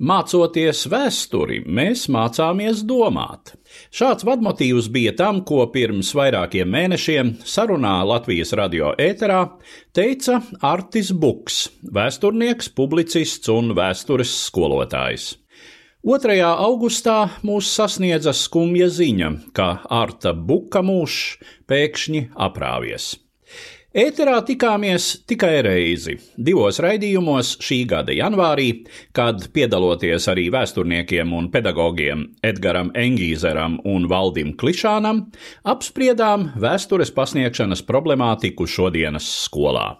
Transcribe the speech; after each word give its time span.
Mācoties 0.00 0.86
vēsturi, 0.88 1.58
mēs 1.68 2.06
mācāmies 2.08 2.78
domāt. 2.88 3.50
Šāds 3.92 4.24
vadmotīvs 4.24 4.88
bija 4.88 5.12
tam, 5.18 5.42
ko 5.44 5.66
pirms 5.74 6.14
vairākiem 6.16 6.70
mēnešiem 6.72 7.34
sarunā 7.44 7.98
Latvijas 8.08 8.54
radio 8.56 8.94
ēterā 8.96 9.42
teica 9.92 10.38
Artis 10.64 11.12
Buks, 11.12 11.66
vēsturnieks, 11.84 12.72
publicists 12.72 13.52
un 13.52 13.74
vēstures 13.76 14.32
skolotājs. 14.46 15.34
2. 16.00 16.38
augustā 16.48 17.26
mūs 17.44 17.68
sasniedza 17.68 18.32
skumja 18.32 18.88
ziņa, 18.88 19.34
ka 19.52 19.82
Arta 19.92 20.32
Buka 20.32 20.80
mūžs 20.80 21.36
pēkšņi 21.68 22.30
aprāvies. 22.40 23.18
Ēterā 23.90 24.36
tikāmies 24.46 25.24
tikai 25.26 25.64
reizi, 25.66 26.12
divos 26.38 26.76
raidījumos 26.78 27.56
šī 27.58 27.78
gada 27.90 28.14
janvārī, 28.14 28.84
kad 29.10 29.48
piedaloties 29.50 30.28
arī 30.30 30.44
vēsturniekiem 30.54 31.32
un 31.34 31.48
pedagogiem 31.50 32.22
Edgaram 32.46 32.92
Engīzeram 32.94 33.80
un 33.82 34.06
Valdim 34.06 34.52
Klišānam, 34.54 35.24
apspriedām 35.66 36.52
vēstures 36.62 37.10
pasniegšanas 37.16 37.82
problemātiku 37.88 38.68
šodienas 38.70 39.26
skolā. 39.48 39.96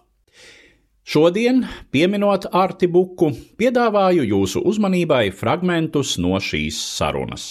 Šodien, 1.03 1.65
pieminot 1.91 2.47
Arti 2.55 2.87
Buku, 2.87 3.33
piedāvāju 3.59 4.23
jūsu 4.23 4.63
uzmanībai 4.71 5.33
fragmentus 5.35 6.15
no 6.23 6.39
šīs 6.39 6.79
sarunas. 6.93 7.49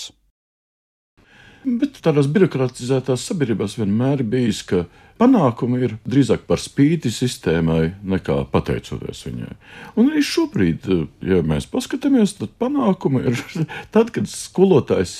Bet 1.67 1.99
tādās 1.99 2.29
birokratizētās 2.31 3.27
sabiedrībās 3.27 3.75
vienmēr 3.75 4.23
bijis, 4.23 4.63
ka 4.63 4.85
panākumi 5.19 5.81
ir 5.85 5.95
drīzāk 6.07 6.45
par 6.49 6.61
spīti 6.61 7.11
sistēmai 7.13 7.95
nekā 8.07 8.41
pateicoties 8.53 9.25
viņai. 9.27 9.51
Un 9.99 10.11
arī 10.13 10.23
šobrīd, 10.25 10.87
ja 11.25 11.41
mēs 11.45 11.67
paskatāmies, 11.71 12.37
tad 12.39 12.55
panākumi 12.61 13.25
ir 13.29 13.43
tad, 13.95 14.13
kad 14.15 14.29
skolotājs 14.31 15.17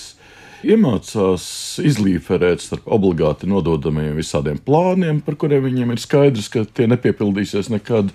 iemācās 0.68 1.44
izlīferēt 1.88 2.64
starp 2.64 2.88
obligāti 2.92 3.48
nododamiem 3.48 4.18
visādiem 4.18 4.60
plāniem, 4.64 5.22
par 5.24 5.40
kuriem 5.40 5.66
viņiem 5.70 5.96
ir 5.96 6.04
skaidrs, 6.04 6.52
ka 6.52 6.66
tie 6.68 6.90
nepiepildīsies 6.92 7.72
nekad. 7.72 8.12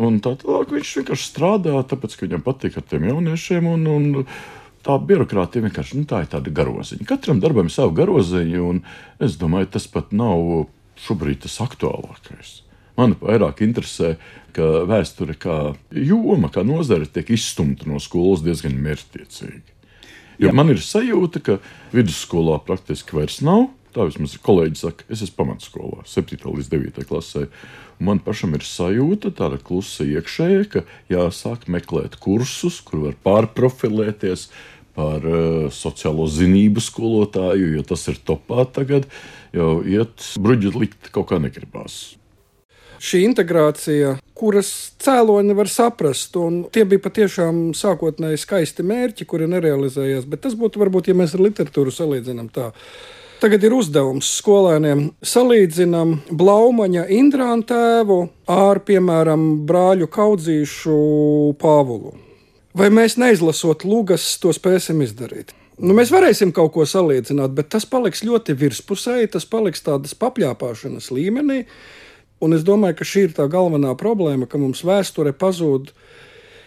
Un 0.00 0.20
tā 0.24 0.32
tālāk 0.40 0.72
viņš 0.72 0.94
vienkārši 1.00 1.28
strādā, 1.28 1.74
tāpēc, 1.88 2.16
ka 2.16 2.26
viņam 2.26 2.44
patīk 2.44 2.76
ar 2.78 2.84
tiem 2.88 3.08
jauniešiem. 3.10 3.66
Un, 3.68 3.88
un, 3.90 4.34
tā 4.86 4.96
birokrātija 5.04 5.66
vienkārši 5.66 5.98
nu, 5.98 6.06
tā 6.08 6.22
ir 6.24 6.30
tāda 6.32 6.52
garoziņa. 6.56 7.06
Katram 7.08 7.40
darbam 7.42 7.68
ir 7.68 7.74
sava 7.74 7.92
garoziņa, 7.98 8.60
un 8.64 8.80
es 9.20 9.36
domāju, 9.40 9.72
tas 9.76 9.88
pat 9.90 10.14
nav 10.16 10.70
šobrīd 11.06 11.44
tas 11.46 11.58
aktuālākais. 11.64 12.60
Man 12.98 13.14
vairāk 13.20 13.62
interesē, 13.64 14.14
ka 14.56 14.84
vēsture 14.88 15.36
kā 15.40 15.58
joma, 15.94 16.50
kā 16.52 16.64
nozare 16.66 17.08
tiek 17.08 17.30
izstumta 17.32 17.88
no 17.88 18.00
skolas 18.02 18.42
diezgan 18.44 18.76
mērķtiecīgi. 18.82 19.76
Jo 20.40 20.48
Jā. 20.48 20.56
man 20.56 20.72
ir 20.72 20.80
sajūta, 20.80 21.42
ka 21.44 21.58
vidusskolā 21.92 22.58
praktiski 22.64 23.16
vairs 23.18 23.40
nav. 23.44 23.68
Tā 23.90 24.04
vismaz 24.06 24.36
kolēģi 24.38 24.78
saka, 24.78 25.06
es 25.10 25.24
esmu 25.24 25.40
pamatskolā, 25.40 26.04
7. 26.06 26.38
līdz 26.46 26.68
9. 26.70 27.00
klasē. 27.08 27.48
Man 28.00 28.20
pašam 28.22 28.54
ir 28.56 28.62
sajūta, 28.64 29.32
tāda 29.36 29.58
klusa 29.60 30.06
iekšēja, 30.06 30.68
ka 30.70 30.84
jāsāk 31.10 31.66
meklēt 31.68 32.14
kursus, 32.22 32.78
kur 32.86 33.02
var 33.08 33.18
pārprofilēties 33.26 34.46
par 35.00 35.24
uh, 35.24 35.66
sociālo 35.72 36.28
zinību 36.28 36.84
skolotāju, 36.84 37.74
jo 37.78 37.84
tas 37.88 38.06
ir 38.12 38.20
topā 38.20 38.66
tagad. 38.68 39.08
Jau 39.56 39.80
iet 39.82 40.32
bruģi 40.38 40.72
likt 40.76 41.12
kaut 41.14 41.30
kā 41.32 41.40
negribās. 41.42 42.02
Šī 43.00 43.22
integrācija, 43.24 44.18
kuras 44.36 44.68
cēloņi 45.00 45.54
var 45.56 45.70
saprast, 45.72 46.36
un 46.36 46.66
tie 46.68 46.84
bija 46.84 47.00
patiešām 47.06 47.70
sākotnēji 47.76 48.42
skaisti 48.42 48.84
mērķi, 48.84 49.24
kuri 49.24 49.48
nerealizējās, 49.48 50.26
bet 50.28 50.44
tas 50.44 50.56
būtu 50.60 50.82
varbūt, 50.82 51.08
ja 51.08 51.16
mēs 51.16 51.32
ar 51.32 51.46
literatūru 51.46 51.94
salīdzinām 51.96 52.52
tā. 52.52 52.68
Tagad 53.40 53.64
ir 53.64 53.72
uzdevums 53.72 54.28
skolēniem 54.36 55.06
salīdzinām 55.24 56.18
Blaumaņa 56.28 57.06
Indrāna 57.16 57.64
tēvu 57.64 58.26
ar, 58.52 58.82
piemēram, 58.84 59.46
brāļu 59.64 60.10
kaudzīšu 60.12 60.98
Pāvulu. 61.62 62.12
Vai 62.76 62.86
mēs 62.94 63.16
neizlasot 63.18 63.82
lugas 63.82 64.36
to 64.38 64.52
spēsim 64.54 65.02
izdarīt? 65.02 65.50
Nu, 65.80 65.94
mēs 65.96 66.12
varēsim 66.12 66.52
kaut 66.54 66.74
ko 66.74 66.84
salīdzināt, 66.86 67.54
bet 67.56 67.70
tas 67.72 67.86
paliks 67.88 68.22
ļoti 68.22 68.54
virspusēji, 68.60 69.32
tas 69.34 69.46
paliks 69.48 69.82
tādas 69.82 70.12
papļāpāšanas 70.20 71.08
līmenī. 71.16 71.64
Un 72.44 72.54
es 72.56 72.62
domāju, 72.64 73.00
ka 73.00 73.06
šī 73.08 73.24
ir 73.26 73.32
tā 73.36 73.46
galvenā 73.50 73.94
problēma, 73.98 74.46
ka 74.48 74.60
mums 74.60 74.84
vēsture 74.86 75.32
pazūd. 75.36 75.90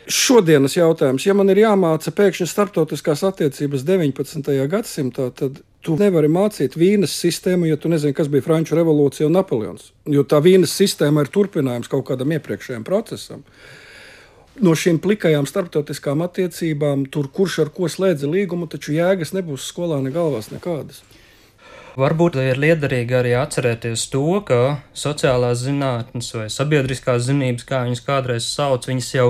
Šodienas 0.04 0.76
jautājums, 0.76 1.24
ja 1.24 1.32
man 1.38 1.48
ir 1.54 1.62
jāmāca 1.62 2.12
pēkšņi 2.12 2.50
starptautiskās 2.52 3.22
attiecības 3.24 3.86
19. 3.88 4.50
gadsimtā, 4.74 5.30
tad 5.32 5.62
tu 5.86 5.96
nevari 5.96 6.28
mācīt 6.28 6.76
vīnas 6.76 7.14
sistēmu, 7.16 7.70
ja 7.70 7.78
tu 7.80 7.88
nezini, 7.94 8.16
kas 8.18 8.28
bija 8.34 8.44
Franču 8.44 8.76
revolūcija 8.76 9.30
un 9.30 9.38
Napoleons. 9.38 9.94
Jo 10.12 10.26
tā 10.28 10.42
vīnas 10.44 10.76
sistēma 10.76 11.24
ir 11.24 11.32
turpinājums 11.32 11.88
kaut 11.92 12.10
kādam 12.10 12.36
iepriekšējam 12.36 12.84
procesam 12.88 13.46
no 14.62 14.76
šīm 14.78 15.00
plikajām 15.02 15.48
starptautiskām 15.50 16.22
attiecībām, 16.26 17.08
tur 17.14 17.30
kurš 17.34 17.60
ar 17.66 17.74
ko 17.74 17.90
slēdza 17.90 18.30
līgumu, 18.30 18.70
taču 18.70 18.96
jēgas 18.98 19.34
nebūs 19.34 19.68
skolā 19.72 20.00
ne 20.04 20.14
galvās 20.14 20.52
nekādas. 20.54 21.02
Varbūt 21.94 22.40
ir 22.42 22.58
liederīgi 22.58 23.14
arī 23.14 23.36
atcerēties 23.38 24.08
to, 24.10 24.26
ka 24.48 24.80
sociālās 24.98 25.62
zinātnes 25.62 26.32
vai 26.34 26.48
sabiedriskās 26.50 27.28
zinības, 27.28 27.68
kā 27.70 27.84
viņas 27.86 28.02
kādreiz 28.08 28.48
sauc, 28.50 28.88
viņas 28.90 29.10
jau 29.14 29.28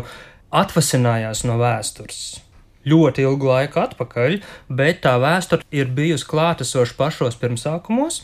atvasinājās 0.53 1.44
no 1.50 1.57
vēstures. 1.59 2.22
Ļoti 2.88 3.23
ilgu 3.23 3.47
laiku 3.47 3.79
atpakaļ, 3.83 4.38
bet 4.72 5.01
tā 5.03 5.16
vēsture 5.19 5.63
ir 5.75 5.91
bijusi 5.91 6.28
klātesoša 6.28 6.95
pašos 7.00 7.39
pirmsākumos, 7.39 8.22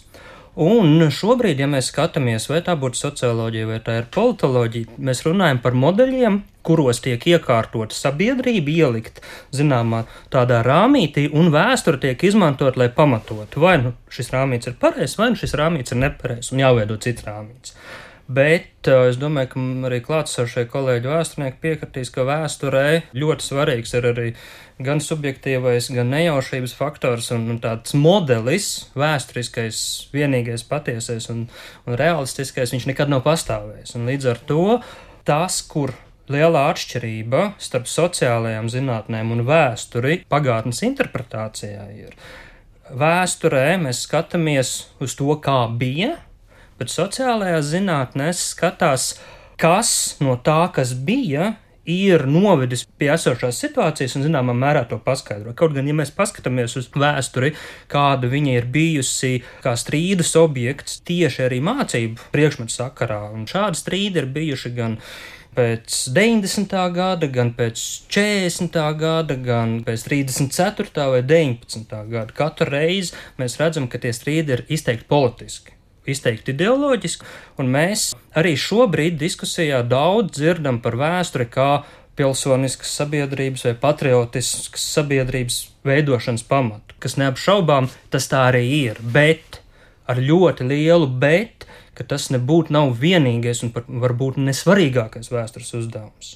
Un 0.59 1.05
šobrīd, 1.07 1.61
ja 1.61 1.69
mēs 1.71 1.87
skatāmies, 1.93 2.49
vai 2.51 2.57
tā 2.65 2.73
būtu 2.75 2.99
socioloģija 2.99 3.67
vai 3.69 3.77
tā 3.83 3.93
ir 4.01 4.09
politoloģija, 4.11 4.97
mēs 5.07 5.21
runājam 5.23 5.61
par 5.63 5.77
modeļiem, 5.79 6.41
kuros 6.67 6.99
tiek 7.05 7.23
iekārtota 7.31 7.95
sabiedrība, 7.95 8.73
ielikt 8.73 9.21
zināmā 9.55 10.01
tādā 10.33 10.59
rāmītī, 10.67 11.29
un 11.31 11.47
vēsture 11.53 12.01
tiek 12.03 12.27
izmantot, 12.27 12.75
lai 12.75 12.89
pamatotu, 12.91 13.63
vai 13.63 13.77
nu 13.85 13.93
šis 14.11 14.33
rāmīts 14.35 14.67
ir 14.67 14.75
pareizs, 14.81 15.15
vai 15.21 15.29
nu 15.31 15.39
šis 15.39 15.55
rāmīts 15.61 15.95
ir 15.95 16.03
nepareizs, 16.03 16.51
un 16.51 16.65
jāveido 16.65 16.99
cits 16.99 17.23
rāmīts. 17.29 17.77
Bet 18.29 18.85
es 18.85 19.17
domāju, 19.17 19.49
ka 19.55 19.61
arī 19.89 19.97
klātsošie 20.05 20.67
kolēģi 20.69 21.09
vēsturnieki 21.09 21.57
piekritīs, 21.63 22.11
ka 22.13 22.27
vēsturē 22.27 22.83
ļoti 23.17 23.47
svarīgs 23.47 23.95
ir 23.97 24.05
arī 24.11 24.25
gan 24.85 25.01
subjektīvais, 25.01 25.87
gan 25.95 26.13
nejaušības 26.13 26.75
faktors 26.77 27.31
un, 27.33 27.47
un 27.55 27.57
tāds 27.63 27.95
modelis, 27.97 28.67
vēsturiskais, 28.93 29.79
vienīgais 30.13 30.61
patiesais 30.69 31.25
un, 31.33 31.47
un 31.89 31.97
realistiskais, 31.97 32.75
viņš 32.75 32.85
nekad 32.91 33.09
nav 33.09 33.25
pastāvējis. 33.25 33.97
Un 33.97 34.05
līdz 34.11 34.29
ar 34.35 34.43
to 34.53 34.61
tas, 35.25 35.59
kur 35.65 35.95
lielā 36.29 36.67
atšķirība 36.69 37.43
starp 37.57 37.89
sociālajām 37.89 38.69
zinātnēm 38.69 39.33
un 39.33 39.45
vēsturi 39.49 40.21
pagātnes 40.29 40.85
interpretācijā 40.85 41.89
ir. 41.97 42.13
Vēsturē 42.93 43.77
mēs 43.81 44.05
skatāmies 44.05 44.77
uz 45.01 45.17
to, 45.17 45.33
kā 45.41 45.63
bija, 45.81 46.15
bet 46.79 46.93
sociālajās 46.93 47.73
zinātnēs 47.73 48.43
skatās, 48.53 49.13
kas 49.59 49.91
no 50.23 50.39
tā, 50.43 50.61
kas 50.75 50.95
bija, 50.95 51.53
ir 51.89 52.25
novedis 52.29 52.83
pie 52.99 53.09
esošās 53.13 53.59
situācijas 53.63 54.15
un, 54.17 54.25
zināmā 54.27 54.53
mērā, 54.57 54.83
to 54.89 54.99
paskaidro. 55.01 55.55
Kaut 55.57 55.73
gan, 55.75 55.87
ja 55.89 55.95
mēs 55.97 56.11
paskatāmies 56.15 56.77
uz 56.79 56.89
vēsturi, 56.93 57.53
kāda 57.91 58.29
viņa 58.29 58.59
ir 58.59 58.69
bijusi, 58.69 59.39
kā 59.63 59.73
strīdus 59.79 60.35
objekts 60.39 60.99
tieši 61.07 61.47
arī 61.47 61.59
mācību 61.65 62.29
priekšmetu 62.35 62.75
sakarā, 62.75 63.23
un 63.33 63.49
šādi 63.49 63.81
strīdi 63.81 64.21
ir 64.21 64.29
bijuši 64.35 64.73
gan 64.77 64.99
pēc 65.57 65.97
90. 66.13 66.77
gada, 66.93 67.31
gan 67.33 67.51
pēc 67.57 67.81
40. 68.13 68.77
gada, 68.99 69.39
gan 69.49 69.79
pēc 69.87 70.05
34. 70.05 71.09
vai 71.15 71.23
19. 71.25 71.97
gada. 72.13 72.37
Katru 72.37 72.69
reizi 72.69 73.17
mēs 73.41 73.57
redzam, 73.61 73.89
ka 73.89 74.01
tie 74.01 74.13
strīdi 74.15 74.55
ir 74.55 74.65
izteikti 74.69 75.09
politiski. 75.09 75.78
Izteikti 76.13 76.55
ideoloģiski, 76.55 77.27
un 77.61 77.71
mēs 77.73 78.11
arī 78.37 78.55
šobrīd 78.59 79.19
diskusijā 79.21 79.83
daudz 79.87 80.37
dzirdam 80.39 80.81
par 80.83 80.97
vēsturi 80.99 81.49
kā 81.51 81.69
pilsoniskas 82.19 82.91
sabiedrības 82.99 83.63
vai 83.67 83.73
patriotiskas 83.79 84.83
sabiedrības 84.97 85.61
veidošanas 85.87 86.43
pamatu, 86.49 86.97
kas 86.99 87.15
neapšaubām 87.21 87.87
tas 88.11 88.27
tā 88.31 88.43
arī 88.49 88.65
ir, 88.81 88.99
bet 88.99 89.61
ar 90.09 90.19
ļoti 90.19 90.67
lielu 90.67 91.07
bet, 91.21 91.63
ka 91.95 92.03
tas 92.07 92.27
nebūtu 92.33 92.75
nav 92.75 92.91
vienīgais 92.99 93.63
un 93.63 93.73
varbūt 94.03 94.39
nesvarīgākais 94.41 95.31
vēstures 95.31 95.71
uzdevums. 95.79 96.35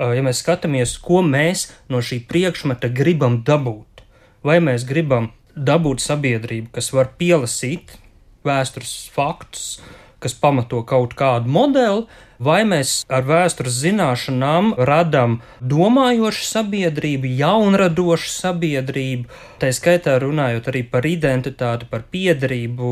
Ja 0.00 0.22
mēs 0.24 0.40
skatāmies, 0.44 0.94
ko 1.02 1.20
mēs 1.26 1.68
no 1.92 2.00
šī 2.00 2.22
priekšmeta 2.28 2.88
gribam 2.94 3.42
dabūt, 3.46 4.04
vai 4.46 4.56
mēs 4.64 4.86
gribam 4.88 5.28
dabūt 5.54 6.00
sabiedrību, 6.00 6.70
kas 6.72 6.92
var 6.96 7.12
pielasīt 7.20 7.98
vēstures 8.46 8.94
faktus, 9.14 9.80
kas 10.20 10.34
pamato 10.36 10.82
kaut 10.84 11.14
kādu 11.16 11.48
modeli, 11.48 12.04
vai 12.40 12.60
mēs 12.68 13.02
ar 13.12 13.24
vēstures 13.28 13.76
zināšanām 13.82 14.72
radām 14.88 15.38
domājošu 15.60 16.44
sabiedrību, 16.48 17.28
jaunradošu 17.40 18.30
sabiedrību, 18.32 19.28
tā 19.60 19.70
skaitā 19.76 20.16
runājot 20.22 20.68
arī 20.72 20.82
par 20.92 21.08
identitāti, 21.08 21.88
par 21.90 22.04
piedarību. 22.12 22.90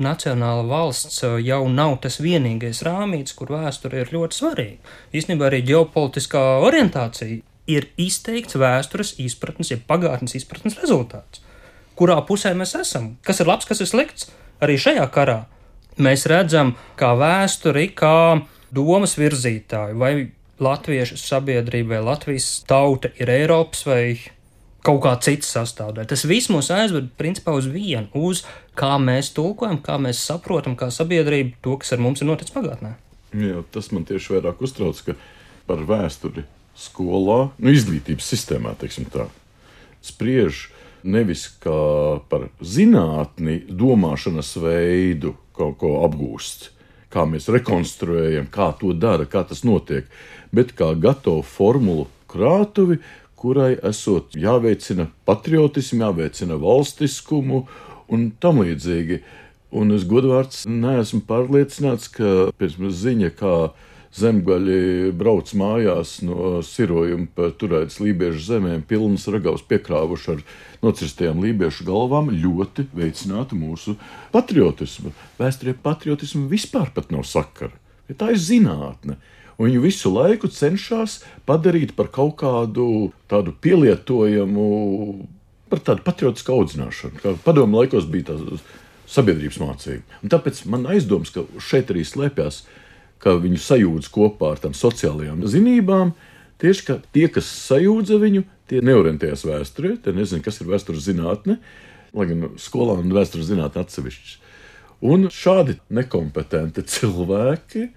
Nacionāla 0.00 0.64
valsts 0.68 1.24
jau 1.44 1.62
nav 1.72 1.98
tas 2.04 2.20
vienīgais 2.24 2.82
rāmīts, 2.86 3.36
kur 3.36 3.52
vēsture 3.56 4.04
ir 4.04 4.14
ļoti 4.16 4.40
svarīga. 4.40 4.96
Īstenībā 5.16 5.50
arī 5.50 5.62
ģeopolitiskā 5.72 6.46
orientācija 6.64 7.40
ir 7.66 7.90
izteikts 8.00 8.56
vēstures 8.60 9.16
izpratnes, 9.22 9.72
ja 9.72 9.80
pagātnes 9.88 10.36
izpratnes 10.38 10.78
rezultāts. 10.80 11.42
Kurā 11.96 12.18
pusē 12.28 12.52
mēs 12.52 12.76
esam? 12.76 13.14
Kas 13.24 13.40
ir 13.40 13.48
labs, 13.48 13.64
kas 13.68 13.80
ir 13.80 13.88
slikts? 13.88 14.28
Arī 14.64 14.78
šajā 14.80 15.04
karā 15.12 15.42
mēs 16.02 16.26
redzam, 16.30 16.74
kā 16.96 17.12
vēsturi, 17.18 17.90
kā 17.96 18.40
domas 18.74 19.16
virzītāju, 19.18 19.98
vai 20.00 20.12
latviešu 20.60 21.18
sabiedrība 21.20 21.96
vai 21.96 22.04
Latvijas 22.12 22.48
tauta 22.68 23.10
ir 23.20 23.30
Eiropas 23.30 23.84
vai 23.86 24.16
kaut 24.86 25.02
kā 25.04 25.12
cits 25.20 25.50
sastāvdaļa. 25.56 26.08
Tas 26.08 26.24
viss 26.28 26.50
mūs 26.52 26.70
aizved 26.72 27.10
principā 27.18 27.56
uz 27.58 27.66
vienu, 27.70 28.06
uz 28.14 28.44
kā 28.78 28.94
mēs 29.02 29.32
tulkojam, 29.36 29.80
kā 29.82 29.98
mēs 30.00 30.22
saprotam, 30.22 30.76
kā 30.78 30.88
sabiedrība 30.94 31.58
to, 31.64 31.76
kas 31.82 31.92
ar 31.96 32.02
mums 32.04 32.22
ir 32.22 32.30
noticis 32.30 32.54
pagātnē. 32.54 32.94
Jā, 33.36 33.64
tas 33.74 33.90
man 33.92 34.06
tieši 34.08 34.36
vairāk 34.36 34.62
uztrauc, 34.64 35.00
ka 35.02 35.16
par 35.66 35.82
vēsturi 35.88 36.46
skolā, 36.78 37.40
nu, 37.58 37.72
izglītības 37.74 38.28
sistēmā, 38.30 38.76
teiksim 38.78 39.08
tā, 39.12 39.26
spriež 40.04 40.68
nevis 41.06 41.46
kā 41.62 42.20
par 42.30 42.48
zinātni, 42.60 43.62
domāšanas 43.70 44.54
veidu, 44.62 45.36
kaut 45.56 45.78
ko 45.80 45.92
apgūst, 46.06 46.70
kā 47.12 47.24
mēs 47.28 47.48
rekonstruējam, 47.52 48.50
kā 48.52 48.72
to 48.80 48.92
dara, 48.92 49.28
kā 49.30 49.44
tas 49.48 49.64
notiek, 49.64 50.08
bet 50.54 50.74
kā 50.76 50.92
gatavu 51.00 51.44
formulu 51.46 52.06
krātuvi, 52.30 53.00
kurai 53.36 53.74
esot 53.86 54.36
jāveicina 54.36 55.08
patriotismu, 55.28 56.02
jāveicina 56.06 56.58
valstiskumu 56.60 57.66
un 58.12 58.30
tam 58.40 58.62
līdzīgi. 58.64 59.20
Un 59.76 59.90
es 59.92 60.06
godvārds 60.08 60.62
neesmu 60.70 61.24
pārliecināts, 61.26 62.08
ka 62.14 62.50
pēc 62.56 62.78
ziņa, 63.00 63.32
kā 63.36 63.54
zemgaļi 64.16 65.12
brauc 65.16 65.50
mājās 65.58 66.18
no 66.24 66.60
sirojuma 66.64 67.28
pa 67.36 67.50
turētas 67.60 67.98
lībiešu 68.00 68.42
zemēm, 68.46 68.84
pilnas 68.88 69.26
ragavas 69.32 69.64
piekrāvuši 69.68 70.30
ar 70.34 70.42
nocirstajām 70.84 71.42
lībiešu 71.44 71.86
galvām, 71.88 72.32
ļoti 72.32 72.88
veicinātu 72.96 73.58
mūsu 73.58 73.96
patriotismu. 74.34 75.12
Vēsturē 75.40 75.76
patriotismu 75.82 76.46
vispār 76.50 76.92
pat 76.96 77.12
nav 77.14 77.26
sakara. 77.28 77.74
Tā 78.14 78.32
ir 78.32 78.40
zinātne. 78.40 79.18
Un 79.56 79.70
viņi 79.70 79.80
visu 79.80 80.12
laiku 80.12 80.50
cenšas 80.52 81.22
padarīt 81.48 81.94
par 81.96 82.10
kaut 82.12 82.36
kādu 82.42 83.10
tādu 83.30 83.54
pielietojamu, 83.64 84.66
par 85.72 85.80
tādu 85.84 86.04
patriotisku 86.06 86.52
audzināšanu. 86.52 87.22
Kā 87.22 87.32
padomu 87.44 87.80
laikos 87.80 88.08
bija 88.10 88.34
tā 88.34 88.58
sabiedrības 89.10 89.60
mācība. 89.62 90.20
Un 90.22 90.32
tāpēc 90.32 90.64
man 90.70 90.84
aizdoms, 90.90 91.32
ka 91.32 91.46
šeit 91.62 91.92
arī 91.94 92.04
slēpjas 92.06 92.64
ka 93.22 93.36
viņu 93.40 93.60
sajūdz 93.62 94.10
kopā 94.12 94.54
ar 94.54 94.62
tām 94.62 94.74
sociālajām 94.76 95.44
zinībām. 95.48 96.14
Tieši 96.62 96.86
ka 96.86 96.98
tie, 97.12 97.26
kas 97.32 97.48
sajūdza 97.66 98.18
viņu, 98.22 98.44
tie 98.70 98.80
neorientējas 98.84 99.44
vēsturē, 99.48 99.96
tie 100.02 100.14
nezina, 100.16 100.44
kas 100.44 100.60
ir 100.62 100.70
vēstures 100.70 101.04
zinātne, 101.04 101.58
lai 102.16 102.26
gan 102.30 102.48
skolā 102.60 102.96
un 103.02 103.12
vēstures 103.12 103.50
zinātne 103.50 103.84
atsevišķas. 103.84 104.36
Un 105.06 105.28
šādi 105.32 105.76
nekompetenti 105.92 106.84
cilvēki 106.88 107.90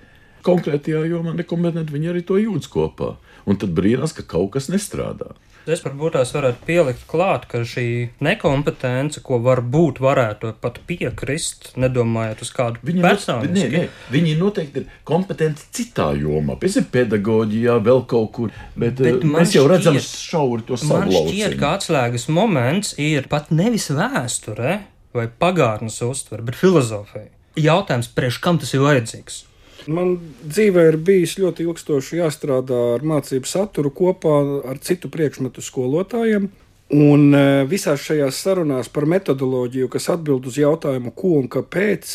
konkrētajā 0.44 1.06
jomā 1.08 1.34
nekompetenti, 1.38 1.96
viņi 1.96 2.12
arī 2.12 2.24
to 2.28 2.40
jūtas 2.40 2.72
kopā. 2.72 3.14
Un 3.48 3.60
tad 3.60 3.72
brīnās, 3.76 4.14
ka 4.16 4.26
kaut 4.28 4.54
kas 4.56 4.68
nestrādā. 4.72 5.32
Es 5.70 5.84
varbūt 5.86 6.16
tās 6.18 6.32
varētu 6.34 6.64
pielikt 6.66 7.04
klāt, 7.10 7.46
ka 7.52 7.62
šī 7.68 7.86
nekompetence, 8.26 9.22
ko 9.26 9.38
varbūt 9.46 10.00
varētu 10.04 10.54
pat 10.62 10.80
piekrist, 10.90 11.72
nedomājot 11.80 12.44
uz 12.46 12.52
kādu 12.56 12.82
Viņi 12.90 13.04
personu. 13.06 13.50
Nē, 13.54 13.66
nē, 13.74 13.84
viņi 14.14 14.36
noteikti 14.40 14.84
ir 14.84 14.88
kompetenti 15.08 15.68
citā 15.76 16.10
jomā, 16.18 16.58
piemēram, 16.62 16.88
pedagoģijā, 16.94 17.78
vēl 17.86 18.06
kaut 18.10 18.32
kur. 18.38 18.54
Bet, 18.76 19.02
Bet 19.02 19.24
man 19.24 19.44
mēs 19.44 19.56
jau 19.56 19.66
šķiet- 19.68 19.74
redzam 19.76 20.00
šauri 20.00 20.66
to 20.68 20.78
savu 20.78 21.00
Man 21.00 21.12
šķiet, 21.12 21.60
ka 21.60 21.76
atslēgas 21.78 22.30
moments 22.30 22.96
ir 22.98 23.28
pat 23.30 23.52
nevis 23.52 23.90
vēsture 23.90 24.80
vai 25.14 25.28
pagātnes 25.28 26.02
uztvere, 26.06 26.44
bet 26.46 26.56
filozofija. 26.56 27.30
Jautājums, 27.60 28.08
priekš 28.16 28.42
kam 28.42 28.60
tas 28.62 28.74
ir 28.74 28.80
vajadzīgs? 28.86 29.44
Man 29.90 30.16
dzīvē 30.44 30.86
ir 30.92 30.98
bijis 31.02 31.38
ļoti 31.42 31.66
ilgstoši 31.66 32.20
jāstrādā 32.20 32.80
ar 32.96 33.06
mācību 33.06 33.50
saturu 33.50 33.90
kopā 33.96 34.36
ar 34.70 34.82
citu 34.86 35.10
priekšmetu 35.10 35.64
skolotājiem. 35.66 36.50
Un 36.94 37.34
e, 37.38 37.42
visās 37.70 38.02
šajās 38.06 38.38
sarunās 38.44 38.90
par 38.94 39.06
metodoloģiju, 39.10 39.90
kas 39.94 40.10
atbild 40.14 40.48
uz 40.50 40.58
jautājumu, 40.58 41.14
ko 41.18 41.36
un 41.40 41.50
kāpēc, 41.50 42.14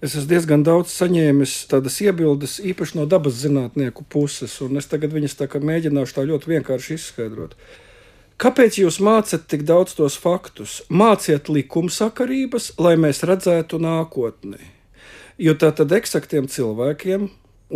es 0.00 0.14
esmu 0.14 0.28
diezgan 0.30 0.64
daudz 0.64 0.92
saņēmis 0.96 1.56
tādas 1.72 1.98
iebildes, 2.04 2.56
īpaši 2.72 3.00
no 3.00 3.04
dabas 3.08 3.36
zinātnieku 3.42 4.04
puses. 4.08 4.54
Un 4.64 4.80
es 4.80 4.88
tagad 4.88 5.12
viņas 5.16 5.36
tā 5.40 5.48
kā 5.48 5.60
mēģināšu 5.64 6.16
tā 6.16 6.24
ļoti 6.28 6.56
vienkārši 6.56 6.96
izskaidrot. 6.96 7.56
Kāpēc 8.38 8.80
jūs 8.84 9.00
mācāt 9.04 9.48
tik 9.50 9.64
daudz 9.68 9.96
tos 9.98 10.16
faktus? 10.20 10.80
Māciet 10.88 11.48
likumsakarības, 11.52 12.74
lai 12.80 12.96
mēs 13.00 13.24
redzētu 13.26 13.80
nākotni. 13.82 14.77
Jo 15.38 15.54
tā 15.54 15.70
tad 15.70 15.92
eksaktiem 15.94 16.48
cilvēkiem, 16.50 17.28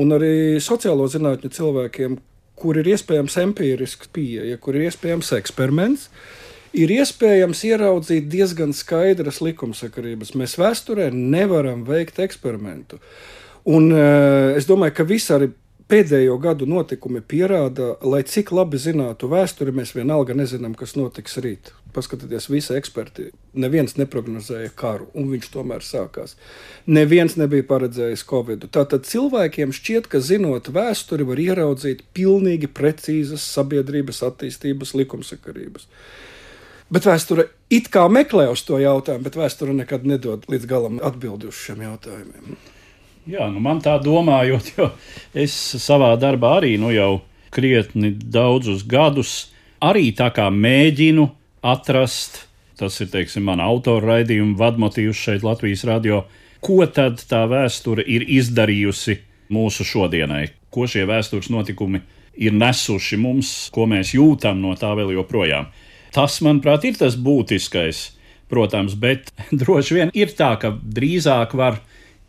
un 0.03 0.15
arī 0.17 0.59
sociālo 0.63 1.07
zinātņu 1.11 1.51
cilvēkiem, 1.55 2.17
kur 2.59 2.79
ir 2.79 2.89
iespējams 2.91 3.37
empirisks 3.43 4.11
pieeja, 4.15 4.59
kur 4.59 4.79
ir 4.79 4.89
iespējams 4.89 5.31
eksperiments, 5.39 6.09
ir 6.75 6.91
iespējams 6.95 7.63
ieraudzīt 7.69 8.27
diezgan 8.33 8.75
skaidras 8.75 9.39
likumsakarības. 9.45 10.35
Mēs 10.39 10.57
vēsturē 10.59 11.11
nevaram 11.15 11.85
veikt 11.87 12.19
eksperimentu. 12.23 12.99
Un, 13.71 13.93
uh, 13.95 14.57
es 14.59 14.67
domāju, 14.67 14.97
ka 14.99 15.07
visi 15.07 15.31
arī 15.35 15.53
pēdējo 15.91 16.39
gadu 16.43 16.67
notikumi 16.69 17.23
pierāda, 17.25 17.95
lai 18.05 18.23
cik 18.29 18.53
labi 18.55 18.81
zinātu 18.81 19.31
vēsturi, 19.33 19.75
mēs 19.75 19.95
vienalga 19.97 20.37
nezinām, 20.37 20.75
kas 20.79 20.97
notiks 20.99 21.39
rīt. 21.43 21.73
Paskatieties, 21.93 22.49
visi 22.49 22.73
eksperti. 22.73 23.27
Neviens 23.61 23.99
neprognozēja 23.99 24.71
karu, 24.77 25.11
un 25.19 25.29
viņš 25.29 25.51
tomēr 25.53 25.85
sākās. 25.85 26.39
Neviens 26.89 27.37
nebija 27.37 27.67
paredzējis 27.69 28.25
Covid. 28.31 28.65
Tātad 28.73 29.05
cilvēkiem 29.09 29.75
šķiet, 29.77 30.09
ka 30.09 30.23
zinot 30.25 30.73
vēsturi, 30.73 31.27
var 31.29 31.43
ieraudzīt 31.43 32.07
pilnīgi 32.17 32.71
precīzas 32.73 33.45
sabiedrības 33.59 34.23
attīstības 34.31 34.95
likumsakarības. 35.03 35.89
Bet 36.93 37.09
vēsture 37.09 37.49
it 37.73 37.89
kā 37.93 38.05
meklē 38.13 38.51
uz 38.53 38.65
to 38.69 38.81
jautājumu, 38.81 39.25
bet 39.25 39.37
vēsture 39.41 39.77
nekad 39.77 40.09
nedod 40.09 40.49
līdz 40.53 40.69
galam 40.69 41.01
atbildi 41.05 41.49
uz 41.53 41.61
šiem 41.61 41.85
jautājumiem. 41.85 42.57
Jā, 43.23 43.47
nu 43.53 43.61
man 43.63 43.79
tā 43.79 43.99
domājot, 44.03 44.73
jo 44.77 44.89
es 45.35 45.55
savā 45.79 46.11
darbā 46.19 46.57
arī 46.59 46.75
nu 46.81 46.91
jau 46.91 47.21
krietni 47.55 48.11
daudzus 48.11 48.83
gadus 48.89 49.53
arī 49.83 50.11
tā 50.17 50.31
kā 50.35 50.49
mēģinu 50.51 51.29
atrast, 51.63 52.41
tas 52.79 52.97
ir, 53.03 53.13
teiksim, 53.13 53.45
mana 53.47 53.69
autora 53.71 54.17
raidījuma 54.17 54.59
vadmotīvs 54.59 55.21
šeit 55.27 55.47
Latvijas 55.47 55.85
radio, 55.87 56.25
ko 56.63 56.83
tad 56.87 57.23
tā 57.29 57.45
vēsture 57.51 58.03
ir 58.07 58.25
izdarījusi 58.27 59.19
mūsu 59.53 59.87
šodienai, 59.87 60.49
ko 60.73 60.89
šie 60.91 61.05
vēstures 61.07 61.51
notikumi 61.53 62.03
ir 62.43 62.55
nesuši 62.57 63.19
mums, 63.21 63.53
ko 63.75 63.87
mēs 63.91 64.15
jūtam 64.17 64.63
no 64.63 64.75
tā 64.79 64.95
vēl 64.99 65.13
joprojām. 65.19 65.69
Tas, 66.13 66.41
manuprāt, 66.45 66.85
ir 66.89 66.99
tas 66.99 67.15
būtiskais, 67.17 68.05
protams, 68.51 68.97
bet 68.99 69.31
droši 69.63 69.99
vien 69.99 70.15
ir 70.17 70.35
tā, 70.37 70.55
ka 70.61 70.75
drīzāk 70.75 71.55
var 71.59 71.79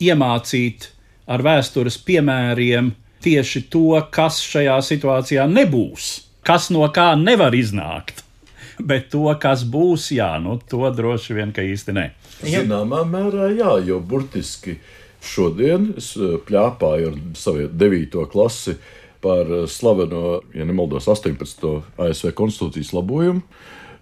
iemācīt 0.04 0.90
ar 1.30 1.44
vēstures 1.46 1.98
piemēriem 2.04 2.92
tieši 3.24 3.64
to, 3.72 3.96
kas 4.12 4.42
šajā 4.44 4.78
situācijā 4.84 5.46
nebūs, 5.50 6.10
kas 6.46 6.70
no 6.74 6.86
kā 6.94 7.14
nevar 7.20 7.56
iznākt. 7.56 8.24
Bet 8.90 9.12
to, 9.14 9.28
kas 9.40 9.64
būs, 9.70 10.10
jā, 10.16 10.34
nu, 10.44 10.58
to 10.70 10.90
droši 10.98 11.38
vien, 11.38 11.54
ka 11.56 11.64
īsti 11.64 11.96
ne. 11.96 12.10
Zināmā 12.42 13.04
mērā, 13.08 13.52
jā, 13.56 13.78
jo 13.88 14.00
burtiski 14.04 14.80
šodien 15.24 15.94
es 16.00 16.14
eh, 16.18 16.36
plāpāju 16.44 17.14
ar 17.14 17.20
savu 17.40 17.70
9. 17.70 18.18
klasi 18.32 18.76
par 19.24 19.48
eh, 19.48 19.68
slaveno, 19.72 20.42
ja 20.58 20.68
nemaldos, 20.68 21.08
18. 21.08 21.70
ASV 22.02 22.34
konstitūcijas 22.36 22.92
labojumu, 22.98 23.46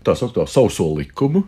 tā 0.08 0.16
saucamo 0.18 0.48
sauso 0.50 0.88
likumu. 0.98 1.46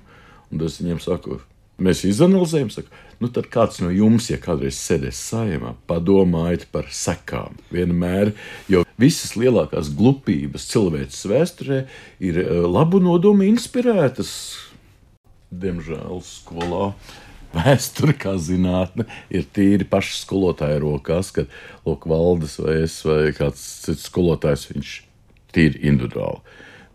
Un 0.53 0.61
es 0.67 0.77
viņiem 0.77 0.99
saku, 1.01 1.39
mēs 1.83 2.03
izanalizējam, 2.07 2.71
saku, 2.73 3.01
nu 3.21 3.29
tad 3.33 3.49
kāds 3.53 3.81
no 3.83 3.91
jums, 3.93 4.29
ja 4.31 4.39
kādreiz 4.41 4.79
sēdēs 4.79 5.19
saimā, 5.29 5.73
padomājiet 5.89 6.67
par 6.73 6.89
sekām. 6.93 7.57
Vienmēr, 7.73 8.33
jo 8.71 8.83
visas 8.99 9.35
lielākās 9.39 9.91
glupības 9.97 10.67
cilvēces 10.71 11.25
vēsturē 11.31 11.83
ir 12.23 12.39
eh, 12.43 12.53
labu 12.67 13.01
nodomu 13.03 13.47
inspirētas. 13.47 14.33
Diemžēl 15.53 16.23
skolā 16.25 16.93
vēsture, 17.53 18.15
kā 18.17 18.35
zinātne, 18.41 19.05
ir 19.29 19.45
tīri 19.53 19.85
paša 19.89 20.17
skolotāja 20.23 20.81
rokās, 20.81 21.31
kad 21.35 21.51
Lūk, 21.85 22.07
Valdis 22.09 22.57
vai 22.61 22.79
es 22.87 22.99
vai 23.05 23.33
kāds 23.35 23.63
cits 23.85 24.07
skolotājs, 24.09 24.69
viņš 24.71 24.93
tīri 25.53 25.83
individuāli. 25.91 26.41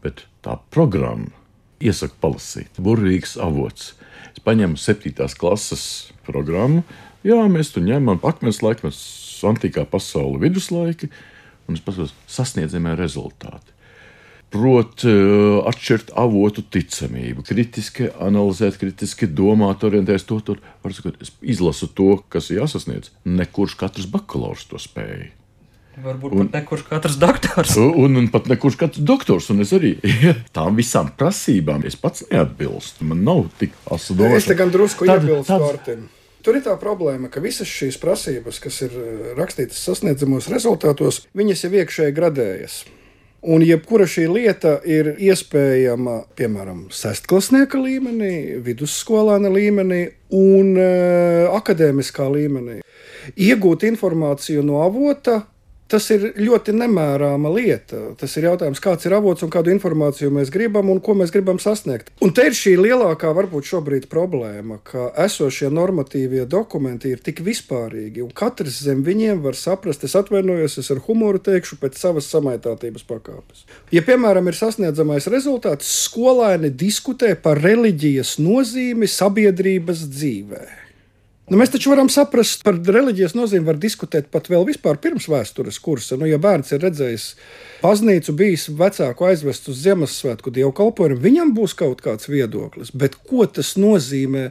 Bet 0.02 0.24
tā 0.42 0.58
programma 0.74 1.30
iesaka 1.82 2.18
palasīt, 2.22 2.80
burvīgs 2.82 3.36
avots. 3.42 3.92
Es 4.38 4.44
paņēmu 4.46 4.78
septītās 4.78 5.34
klases 5.34 5.82
programmu, 6.22 6.84
jā, 7.26 7.40
mēs 7.50 7.72
tur 7.74 7.82
ņemam 7.82 8.22
akmens 8.28 8.62
laikmets, 8.62 9.00
antīkā 9.48 9.82
pasaule, 9.90 10.38
viduslaiki, 10.44 11.10
un 11.66 11.74
es 11.74 11.82
paskatos 11.82 12.14
sasniedzamie 12.30 12.94
rezultāti 12.98 13.74
prot 14.48 15.04
uh, 15.04 15.58
atšķirt 15.68 16.14
avotu 16.16 16.62
ticamību, 16.72 17.44
kritiski 17.44 18.08
analizēt, 18.24 18.78
kritiski 18.80 19.28
domāt, 19.28 19.84
orientēties 19.84 20.24
to. 20.28 20.38
Tur, 20.44 20.62
sakot, 20.88 21.18
es 21.20 21.34
izlasu 21.42 21.90
to, 21.92 22.14
kas 22.32 22.48
ir 22.48 22.62
jāsasniedz. 22.62 23.12
Nekurš 23.28 23.76
katrs 23.80 24.08
bakalaurs 24.08 24.64
to 24.70 24.80
spēja. 24.80 25.34
Varbūt 26.04 26.34
un, 26.34 26.46
pat 26.46 26.60
nekurš 26.60 26.84
katrs 26.88 27.16
doktors. 27.20 27.74
Un, 28.02 28.18
un, 28.20 28.28
pat 28.32 28.46
nekurš 28.50 28.76
katrs 28.80 29.02
doktors. 29.04 29.48
Un 29.54 29.64
es 29.64 29.72
arī 29.76 29.96
tām 30.56 30.78
visām 30.78 31.10
prasībām 31.18 31.86
es 31.88 31.98
pats 31.98 32.26
neatbilstu. 32.30 33.08
Man 33.08 33.24
nav 33.26 33.46
tik 33.60 33.74
asa 33.90 34.16
doma. 34.18 34.36
Es 34.38 34.48
te 34.48 34.56
gan 34.58 34.72
drusku 34.74 35.08
iebilstu 35.08 35.58
Mārtiņam. 35.58 36.06
Tur 36.46 36.56
ir 36.56 36.62
tā 36.64 36.76
problēma, 36.78 37.28
ka 37.32 37.42
visas 37.42 37.68
šīs 37.68 37.98
prasības, 38.00 38.60
kas 38.62 38.78
ir 38.86 38.94
rakstītas 39.36 39.80
sasniedzamos 39.84 40.46
rezultātos, 40.52 41.24
viņas 41.36 41.64
jau 41.66 41.72
iekšēji 41.80 42.14
gradējas. 42.14 42.76
Un 43.42 43.62
jebkura 43.62 44.06
šī 44.08 44.24
lieta 44.30 44.78
ir 44.86 45.12
iespējama, 45.14 46.20
piemēram, 46.38 46.86
sestklasnieka 46.94 47.78
līmenī, 47.78 48.58
vidusskolāna 48.66 49.50
līmenī 49.52 50.00
un 50.34 50.72
uh, 50.78 51.52
akadēmiskā 51.58 52.26
līmenī. 52.32 52.80
Iegūt 53.34 53.84
informāciju 53.90 54.64
no 54.66 54.80
avota 54.86 55.42
Tas 55.88 56.04
ir 56.12 56.24
ļoti 56.36 56.74
nemērāma 56.76 57.48
lieta. 57.54 58.10
Tas 58.20 58.34
ir 58.36 58.44
jautājums, 58.50 58.80
kāds 58.84 59.08
ir 59.08 59.14
avots 59.16 59.44
un 59.46 59.52
kādu 59.52 59.72
informāciju 59.72 60.28
mēs 60.36 60.50
gribam 60.52 60.90
un 60.92 61.00
ko 61.04 61.14
mēs 61.16 61.32
gribam 61.32 61.56
sasniegt. 61.62 62.10
Un 62.24 62.34
te 62.36 62.44
ir 62.44 62.56
šī 62.56 62.74
lielākā, 62.76 63.30
varbūt 63.36 63.70
šobrīd 63.70 64.08
problēma, 64.12 64.82
ka 64.84 65.08
esošie 65.24 65.70
normatīvie 65.72 66.44
dokumenti 66.50 67.14
ir 67.14 67.22
tik 67.24 67.40
vispārīgi, 67.46 68.20
un 68.26 68.34
katrs 68.36 68.82
zem 68.84 69.00
viņiem 69.06 69.40
var 69.46 69.56
saprast, 69.56 70.04
es 70.04 70.16
atvainojos, 70.18 70.76
es 70.82 70.92
ar 70.92 71.00
humoru 71.06 71.40
teikšu, 71.48 71.78
pēc 71.80 71.96
savas 72.00 72.28
samaitātības 72.34 73.06
pakāpes. 73.08 73.64
Ja, 73.94 74.04
piemēram, 74.04 74.50
ir 74.50 74.58
sasniedzamais 74.58 75.30
rezultāts, 75.32 75.88
skolēni 76.04 76.68
diskutē 76.68 77.32
par 77.40 77.62
reliģijas 77.64 78.36
nozīmi 78.44 79.08
sabiedrības 79.08 80.04
dzīvēm. 80.12 80.87
Nu, 81.48 81.56
mēs 81.56 81.70
taču 81.72 81.88
varam 81.88 82.10
saprast, 82.12 82.60
par 82.60 82.76
reliģijas 82.76 83.32
nozīmi 83.32 83.64
var 83.70 83.78
diskutēt 83.80 84.26
pat 84.34 84.50
vēl 84.52 84.66
vispār 84.68 84.98
pirms 85.00 85.30
vēstures 85.32 85.78
kursa. 85.80 86.18
Nu, 86.20 86.26
ja 86.28 86.36
bērns 86.42 86.74
ir 86.76 86.82
redzējis 86.84 87.24
baznīcu, 87.80 88.34
bijis 88.36 88.66
vecāku 88.76 89.30
aizvest 89.30 89.70
uz 89.72 89.80
Ziemassvētku 89.86 90.52
dievkalpojumu, 90.52 91.16
viņam 91.24 91.54
būs 91.56 91.72
kaut 91.78 92.04
kāds 92.04 92.28
viedoklis. 92.28 92.92
Bet 92.92 93.16
ko 93.30 93.48
tas 93.48 93.78
nozīmē? 93.80 94.50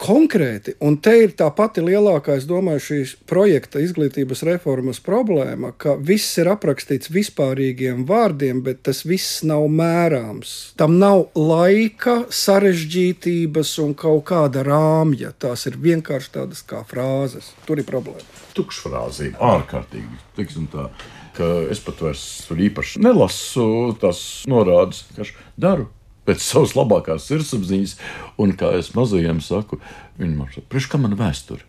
Konkrēti. 0.00 0.76
Un 0.84 0.98
te 1.02 1.14
ir 1.24 1.34
tā 1.38 1.48
pati 1.56 1.82
lielākā, 1.84 2.36
es 2.38 2.46
domāju, 2.48 2.82
šīs 2.86 3.14
projekta 3.28 3.80
izglītības 3.82 4.44
reformas 4.48 5.00
problēma, 5.04 5.72
ka 5.78 5.96
viss 5.96 6.36
ir 6.40 6.50
aprakstīts 6.52 7.10
vispārīgiem 7.12 8.04
vārdiem, 8.08 8.62
bet 8.66 8.82
tas 8.86 9.04
viss 9.08 9.42
nav 9.46 9.66
mērāms. 9.72 10.54
Tam 10.80 10.98
nav 11.00 11.28
laika, 11.38 12.22
sarežģītības 12.30 13.74
un 13.84 13.96
kaut 13.98 14.24
kāda 14.30 14.64
rāmja. 14.66 15.32
Tās 15.38 15.66
ir 15.70 15.80
vienkārši 15.80 16.32
tādas 16.38 16.64
kā 16.66 16.82
frāzes. 16.88 17.52
Tur 17.66 17.82
ir 17.82 17.88
problēma. 17.88 18.24
Tukšfrāzība, 18.56 19.40
ārkārtīgi. 19.56 20.24
Tiksim 20.36 20.70
tā 20.72 20.90
ka 21.36 21.44
es 21.68 21.82
pat 21.84 22.00
vairs 22.00 22.22
īpaši 22.48 23.02
nelasu 23.04 23.66
tās 24.00 24.20
norādes, 24.48 25.04
kas 25.18 25.34
daru 25.60 25.90
pēc 26.26 26.42
savas 26.42 26.74
labākās 26.76 27.28
sirdsapziņas, 27.30 27.96
un 28.42 28.52
kā 28.58 28.74
es 28.80 28.92
mazajiem 28.96 29.40
saku, 29.44 29.80
viņi 30.20 30.36
man 30.36 30.52
saka, 30.52 30.68
priekš 30.72 30.90
kā 30.92 31.00
man 31.00 31.16
vēsture? 31.18 31.64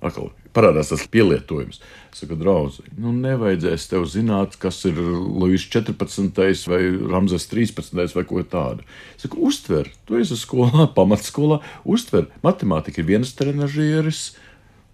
Akal, 0.00 0.30
parādās 0.56 0.88
tas 0.88 1.02
pielietojums. 1.12 1.82
Es 2.08 2.22
saku, 2.22 2.38
draugs, 2.40 2.78
nu 2.96 3.12
nevajadzēs 3.12 3.84
tev 3.90 4.06
zināt, 4.08 4.56
kas 4.62 4.78
ir 4.88 4.96
Lūsis 4.96 5.68
14. 5.74 6.40
vai 6.72 6.80
Ramzes 7.12 7.44
13. 7.50 8.16
vai 8.16 8.24
ko 8.24 8.40
tādu. 8.40 8.86
Es 9.18 9.26
saku, 9.26 9.42
uztver, 9.50 9.92
tu 10.08 10.16
esi 10.20 10.40
skolā, 10.40 10.88
pamatskolā, 10.98 11.60
uztver. 11.84 12.30
Matemātika 12.46 13.04
ir 13.04 13.10
viens 13.12 13.36
trenižieris, 13.36 14.24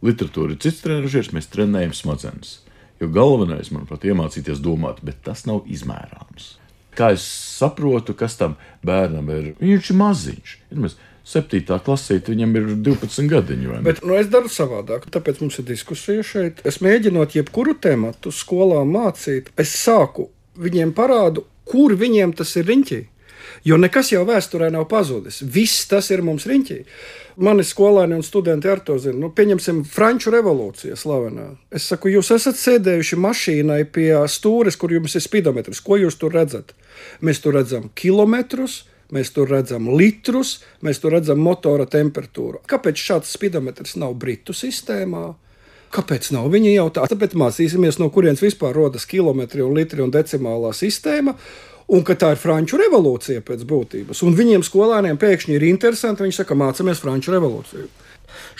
literatūra 0.02 0.56
ir 0.56 0.62
cits 0.66 0.82
trenižieris, 0.82 1.34
mēs 1.38 1.52
trenējam 1.54 1.94
smadzenes. 1.94 2.58
Jo 2.98 3.12
galvenais, 3.12 3.70
manuprāt, 3.70 4.02
ir 4.02 4.16
iemācīties 4.16 4.62
domāt, 4.64 5.04
bet 5.06 5.22
tas 5.22 5.46
nav 5.46 5.68
izmērāms 5.70 6.56
kā 6.96 7.12
es 7.16 7.26
saprotu, 7.56 8.16
kas 8.18 8.38
tam 8.40 8.56
bērnam 8.86 9.28
ir. 9.34 9.52
Viņš 9.60 9.92
ir 9.92 10.00
maziņš. 10.00 10.56
Ir 10.72 10.88
Septītā 11.26 11.80
klasē 11.82 12.20
viņam 12.22 12.52
ir 12.54 12.68
12 12.86 13.26
gadiņi. 13.32 13.80
Bet 13.82 14.04
nu, 14.06 14.14
es 14.14 14.28
daru 14.30 14.46
savādāk. 14.52 15.08
Tāpēc 15.10 15.40
mums 15.42 15.58
ir 15.58 15.66
diskusija 15.66 16.22
šeit. 16.22 16.60
Es 16.62 16.78
mēģinot 16.84 17.34
jebkuru 17.34 17.74
tēmu 17.82 18.12
skolā 18.30 18.84
mācīt, 18.86 19.50
es 19.58 19.74
sāku 19.74 20.28
viņiem 20.62 20.94
parādu, 20.94 21.42
kur 21.66 21.96
viņiem 21.98 22.36
tas 22.38 22.54
ir 22.60 22.70
riņķī. 22.70 23.00
Jo 23.64 23.78
nekas 23.80 24.10
jau 24.12 24.24
vēsturē 24.28 24.68
nav 24.74 24.88
pazudis. 24.90 25.40
Viss 25.42 25.86
tas 25.90 26.10
ir 26.10 26.24
mums 26.26 26.46
riņķī. 26.48 26.80
Mani 27.46 27.64
skolēni 27.66 28.16
un 28.16 28.24
studenti 28.24 28.68
ar 28.72 28.80
to 28.84 28.96
zina. 29.00 29.18
Nu, 29.20 29.30
pieņemsim, 29.36 29.82
Franču 29.88 30.32
revolūcija 30.34 30.96
slavenā. 30.96 31.50
Es 31.70 31.88
saku, 31.90 32.10
jūs 32.14 32.32
esat 32.36 32.58
sēdējuši 32.60 33.20
mašīnai 33.20 33.82
pie 33.92 34.10
stūres, 34.32 34.78
kur 34.80 34.92
jums 34.96 35.16
ir 35.16 35.24
spidometrs. 35.24 35.82
Ko 35.84 36.00
jūs 36.00 36.18
tur 36.20 36.34
redzat? 36.36 36.76
Mēs 37.20 37.42
tur 37.44 37.58
redzam 37.60 37.90
kilometrus. 37.94 38.84
Mēs 39.14 39.30
tur 39.30 39.46
redzam 39.46 39.86
litrus, 39.94 40.64
mēs 40.82 40.98
tur 40.98 41.12
redzam 41.14 41.38
motora 41.38 41.84
temperatūru. 41.86 42.64
Kāpēc 42.66 42.98
šāds 42.98 43.36
spidometrs 43.36 43.94
nav 44.02 44.16
Britu 44.18 44.50
sistēmā? 44.50 45.28
Kāpēc 45.94 46.32
nav? 46.34 46.48
Viņi 46.50 46.72
jau 46.74 46.88
tā, 46.90 47.04
tāpēc 47.12 47.36
mācīsimies, 47.38 48.00
no 48.02 48.10
kurienes 48.10 48.42
vispār 48.42 48.74
rodas 48.74 49.06
kilometri 49.06 49.62
un 49.62 49.76
litri 49.78 50.02
un 50.02 50.10
decimālā 50.10 50.72
sistēma 50.74 51.36
un 51.92 52.02
ka 52.06 52.16
tā 52.18 52.32
ir 52.34 52.40
franču 52.40 52.80
revolūcija 52.80 53.44
pēc 53.46 53.62
būtības. 53.68 54.22
Un 54.26 54.36
viņiem 54.38 54.64
skolēniem 54.66 55.18
pēkšņi 55.22 55.56
ir 55.56 55.66
interesanti, 55.68 56.26
viņi 56.26 56.40
saka, 56.40 56.58
mācāmies 56.58 57.02
franču 57.02 57.34
revolūciju. 57.36 57.88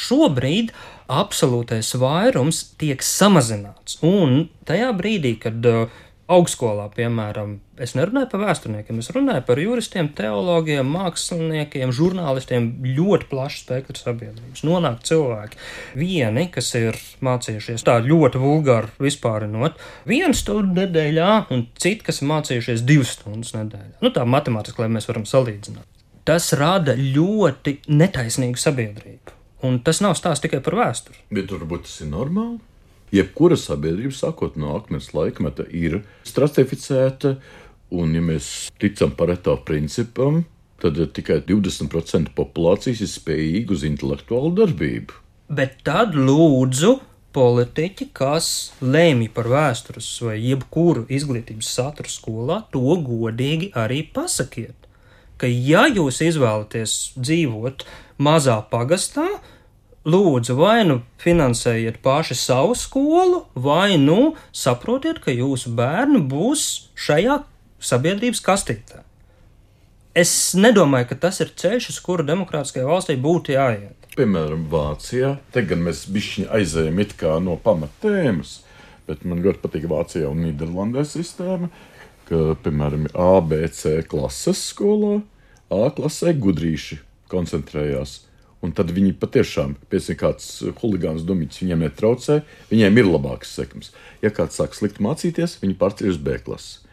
Šobrīd 0.06 0.72
absolūtais 1.12 1.92
vairums 2.00 2.62
tiek 2.80 3.02
samazināts. 3.04 3.98
Un 4.06 4.46
tajā 4.68 4.92
brīdī, 4.96 5.36
kad 5.42 5.66
uh, 5.68 5.86
augstskolā, 6.32 6.88
piemēram, 6.94 7.56
es 7.82 7.94
nerunāju 7.96 8.28
par 8.32 8.42
vēsturniekiem, 8.48 8.98
es 9.02 9.10
runāju 9.14 9.44
par 9.46 9.60
juristiem, 9.62 10.08
teologiem, 10.18 10.88
māksliniekiem, 10.90 11.92
žurnālistiem, 11.94 12.68
ļoti 12.96 13.28
plašs 13.30 13.62
spektrs 13.62 14.02
sabiedrības. 14.06 14.64
Nonāk 14.66 15.04
cilvēki, 15.06 15.60
vieni, 15.98 16.48
kas 16.52 16.72
ir 16.78 16.98
mācījušies 17.26 17.86
tā 17.86 17.98
ļoti 18.04 18.42
vulgāri 18.42 18.90
vispārinot, 19.06 19.78
vienu 20.08 20.34
stundu 20.36 20.82
nedēļā, 20.82 21.32
un 21.54 21.68
citi, 21.78 22.02
kas 22.08 22.22
ir 22.22 22.30
mācījušies 22.32 22.86
divas 22.86 23.14
stundas 23.20 23.54
nedēļā. 23.56 23.98
Nu, 24.02 24.10
tā 24.14 24.26
matemātiski, 24.26 24.82
lai 24.82 24.90
mēs 24.98 25.06
varam 25.10 25.28
salīdzināt. 25.28 25.86
Tas 26.26 26.50
rada 26.58 26.96
ļoti 26.98 27.80
netaisnīgu 27.86 28.58
sabiedrību. 28.58 29.34
Un 29.66 29.78
tas 29.86 30.02
nav 30.02 30.18
stāsts 30.18 30.42
tikai 30.42 30.58
par 30.62 30.74
vēsturi. 30.78 31.22
Bet 31.32 31.52
varbūt 31.54 31.86
tas 31.86 32.00
ir 32.02 32.10
normāli 32.10 32.58
jebkura 33.16 33.58
sabiedrība, 33.60 34.14
sākot 34.14 34.58
no 34.60 34.76
akmens 34.76 35.12
laikmeta, 35.16 35.66
ir 35.70 36.02
stratificēta. 36.26 37.36
Un, 37.96 38.14
ja 38.16 38.22
mēs 38.24 38.68
ticam 38.82 39.12
pareto 39.14 39.54
principam, 39.66 40.42
tad 40.82 40.98
tikai 41.16 41.40
20% 41.46 42.32
populācijas 42.36 43.02
ir 43.04 43.12
spējīga 43.12 43.76
uz 43.76 43.84
intelektuālu 43.86 44.52
darbību. 44.58 45.20
Bet 45.46 45.78
tad 45.86 46.16
lūdzu 46.18 46.96
politiķi, 47.36 48.08
kas 48.16 48.48
lēmj 48.80 49.28
par 49.36 49.50
vēstures 49.52 50.08
vai 50.24 50.38
jebkuru 50.40 51.04
izglītības 51.12 51.68
saturu 51.78 52.10
skolā, 52.10 52.62
to 52.72 52.96
godīgi 53.06 53.70
arī 53.76 54.02
pasakiet. 54.16 54.74
Ka, 55.36 55.48
ja 55.48 55.84
jūs 55.92 56.22
izvēlaties 56.24 56.96
dzīvot 57.20 57.84
mazā 58.24 58.56
pagastā, 58.70 59.26
lūdzu, 60.06 60.54
vai 60.58 60.84
nu 60.86 61.00
finansējiet 61.22 61.98
paši 62.04 62.36
savu 62.38 62.76
skolu, 62.78 63.42
vai 63.54 63.96
nu 63.98 64.36
saprotiet, 64.54 65.20
ka 65.24 65.34
jūsu 65.34 65.74
bērni 65.76 66.22
būs 66.30 66.92
šajā 67.06 67.40
sabiedrības 67.82 68.42
kastītē. 68.46 69.02
Es 70.16 70.30
nedomāju, 70.56 71.10
ka 71.10 71.18
tas 71.26 71.42
ir 71.44 71.50
ceļš, 71.60 71.90
uz 71.92 71.98
kuru 72.00 72.24
demokrātiskajai 72.24 72.88
valstī 72.88 73.18
būtu 73.20 73.52
jāiet. 73.52 74.06
Piemēram, 74.16 74.62
Vācijā, 74.72 75.34
te 75.52 75.60
gan 75.68 75.82
mēs 75.84 76.06
kā 77.20 77.34
no 77.44 77.58
pamatēmas, 77.60 78.62
bet 79.06 79.26
man 79.28 79.42
ļoti 79.44 79.60
patīk 79.60 79.84
Vācijā 79.90 80.30
un 80.30 80.40
Nīderlandē 80.46 81.04
sistēma, 81.04 81.68
ka, 82.30 82.56
piemēram, 82.64 83.10
A, 83.12 83.42
B, 83.44 83.60
C 83.68 84.00
klases 84.08 84.64
skolā, 84.70 85.20
A 85.68 85.90
klasē 85.92 86.32
gudrīši 86.32 87.02
koncentrējās. 87.28 88.22
Un 88.64 88.72
tad 88.72 88.90
viņi 88.96 89.12
patiešām, 89.20 89.76
piemēram, 89.92 90.16
kāds 90.18 90.48
huligāns 90.80 91.26
dumīts 91.28 91.60
viņiem 91.60 91.84
netraucē, 91.84 92.40
viņiem 92.70 93.02
ir 93.02 93.10
labāks 93.10 93.52
sekums. 93.58 93.92
Ja 94.24 94.32
kāds 94.34 94.56
sāk 94.58 94.74
slikti 94.74 95.04
mācīties, 95.04 95.58
viņi 95.62 95.76
pārceļ 95.78 96.14
uz 96.14 96.20
B 96.24 96.38
klasi. 96.42 96.86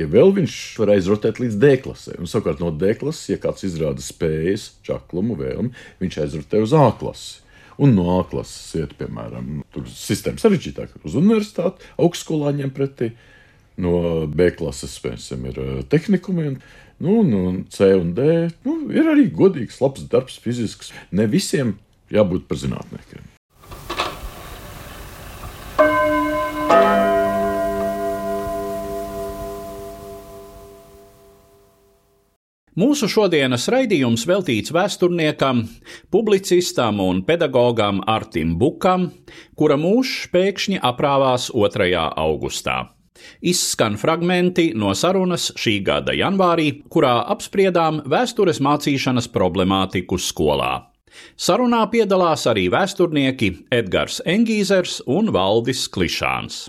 Ja 0.00 0.08
vēl 0.08 0.32
viņš 0.34 0.56
var 0.80 0.94
aizrotēt 0.94 1.38
līdz 1.42 1.58
D 1.60 1.74
klasē, 1.84 2.16
un 2.18 2.30
savukārt 2.30 2.62
no 2.62 2.70
D 2.74 2.94
klases, 2.98 3.28
ja 3.34 3.38
kāds 3.40 3.66
izrāda 3.68 4.00
spējas, 4.02 4.70
čaklumu, 4.86 5.36
vēlmi, 5.38 5.74
viņš 6.00 6.18
aizrotē 6.24 6.62
uz 6.64 6.72
A 6.76 6.88
klasi. 6.96 7.42
Un 7.82 7.94
no 7.96 8.08
A 8.16 8.22
klases 8.28 8.72
iet, 8.80 8.96
piemēram, 8.98 9.60
tur 9.74 9.84
sistēma 9.88 10.40
sarežģītāk, 10.40 10.96
uz 11.04 11.16
universitāti, 11.18 11.84
augstskolā 12.00 12.54
ņem 12.56 12.72
pretī. 12.72 13.12
No 13.80 14.24
B 14.28 14.50
klases, 14.56 14.96
piemēram, 15.00 15.46
ir 15.48 15.60
eh, 15.60 15.76
tehnikumi. 15.92 16.56
Un, 17.02 17.28
nu, 17.28 17.50
no 17.50 17.64
C 17.68 17.88
un 17.98 18.14
D 18.14 18.22
nu, 18.62 18.76
ir 18.94 19.08
arī 19.10 19.26
godīgs, 19.34 19.80
labs 19.82 20.06
darbs, 20.06 20.38
fizisks. 20.38 20.92
Ne 21.10 21.26
visiem 21.26 21.74
jābūt 22.14 22.46
par 22.46 22.60
zinātniekiem. 22.62 23.26
Mūsu 32.72 33.04
šodienas 33.10 33.66
raidījums 33.68 34.22
veltīts 34.24 34.72
vēsturniekam, 34.72 35.66
publicistam 36.14 37.02
un 37.04 37.20
pedagogam 37.26 37.98
Artim 38.08 38.54
Bukam, 38.62 39.10
kura 39.58 39.76
mūžs 39.76 40.30
pēkšņi 40.32 40.80
aprāvās 40.80 41.50
2. 41.52 41.90
augustā. 41.98 42.78
Izskan 43.40 43.98
fragmenti 44.00 44.70
no 44.78 44.94
sarunas 44.98 45.50
šī 45.58 45.78
gada 45.86 46.14
janvārī, 46.16 46.68
kurā 46.92 47.18
apspriedām 47.34 48.02
vēstures 48.10 48.62
mācīšanas 48.64 49.30
problemātiku 49.32 50.20
skolā. 50.20 50.74
Sarunā 51.36 51.82
piedalās 51.92 52.46
arī 52.48 52.68
vēsturnieki 52.72 53.50
Edgars 53.72 54.22
Engīzers 54.24 55.00
un 55.06 55.32
Valdis 55.34 55.84
Klišāns. 55.92 56.68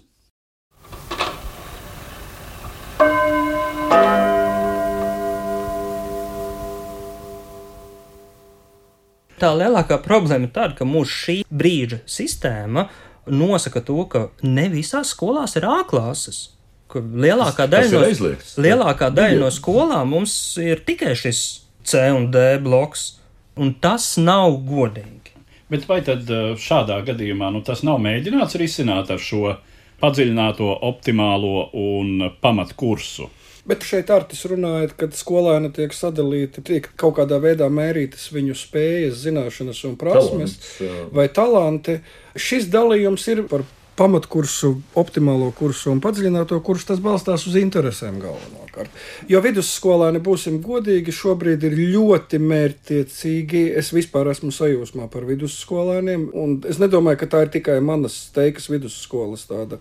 Tā 9.43 9.50
lielākā 9.60 9.98
problēma 10.00 10.48
ir 10.48 10.51
tāda, 10.55 10.75
ka 10.77 10.86
mūsu 10.88 11.12
šī 11.12 11.33
brīža 11.51 11.98
sistēma 12.07 12.86
nosaka 13.25 13.82
to, 13.86 14.03
ka 14.10 14.27
ne 14.44 14.68
visās 14.72 15.13
skolās 15.15 15.56
ir 15.60 15.68
A 15.70 15.84
klases. 15.88 16.50
Lielākā 16.94 17.65
daļa, 17.65 17.89
no, 17.89 18.06
aizliegts. 18.06 18.53
lielākā 18.62 19.10
daļa 19.10 19.39
no 19.42 19.50
skolām 19.50 20.12
mums 20.13 20.34
ir 20.62 20.84
tikai 20.86 21.15
šis 21.18 21.39
C 21.84 22.03
un 22.13 22.27
D 22.32 22.60
bloks, 22.62 23.15
un 23.58 23.74
tas 23.82 24.13
nav 24.21 24.60
godīgi. 24.67 25.34
Bet 25.74 25.88
vai 25.89 26.04
tad 26.06 26.30
eh, 26.30 26.54
šādā 26.60 27.00
gadījumā 27.08 27.50
nu, 27.56 27.63
tas 27.65 27.82
nav 27.88 27.97
mēģināts 28.04 28.60
risināt 28.62 29.10
ar 29.10 29.21
šo 29.21 29.56
padziļināto, 30.04 30.69
optimālo 30.86 31.69
un 31.80 32.28
pamatkursu? 32.43 33.30
Bet 33.63 33.86
šeit 33.88 34.10
Artis 34.12 34.41
runāja, 34.52 34.89
ka 34.99 35.08
skolēni 35.15 35.69
tiek 35.71 35.93
sadalīti, 35.95 36.63
tiek 36.67 36.89
kaut 36.99 37.15
kādā 37.21 37.38
veidā 37.39 37.69
mērītas 37.71 38.26
viņu 38.36 38.58
spējas, 38.60 39.21
zināšanas 39.23 39.80
un 39.88 39.95
prasmes 39.99 40.58
Talants, 40.58 40.73
jā. 40.84 41.06
vai 41.15 41.30
talanti. 41.32 41.95
Šis 42.36 42.67
dalījums 42.73 43.28
ir 43.32 43.45
par 43.47 43.63
pamatkursu, 43.99 44.73
optimālo 44.97 45.51
kursu 45.56 45.91
un 45.93 46.01
padziļināto 46.03 46.58
kursu. 46.65 46.89
Tas 46.91 47.01
balstās 47.03 47.45
uz 47.49 47.58
interesēm 47.60 48.17
galvenokārt. 48.21 48.89
Jo 49.29 49.41
vidusskolēni, 49.43 50.21
būsim 50.23 50.58
godīgi, 50.65 51.13
šobrīd 51.13 51.65
ir 51.67 51.77
ļoti 51.93 52.39
mērķtiecīgi. 52.41 53.63
Es 53.79 53.93
vispār 53.95 54.32
esmu 54.34 54.49
sajūsmā 54.56 55.08
par 55.13 55.27
vidusskolēniem, 55.29 56.27
un 56.34 56.58
es 56.69 56.82
nedomāju, 56.82 57.21
ka 57.21 57.29
tā 57.36 57.45
ir 57.45 57.53
tikai 57.53 57.77
manas 57.86 58.17
teikas 58.36 58.69
vidusskolas 58.73 59.45
tāda 59.51 59.79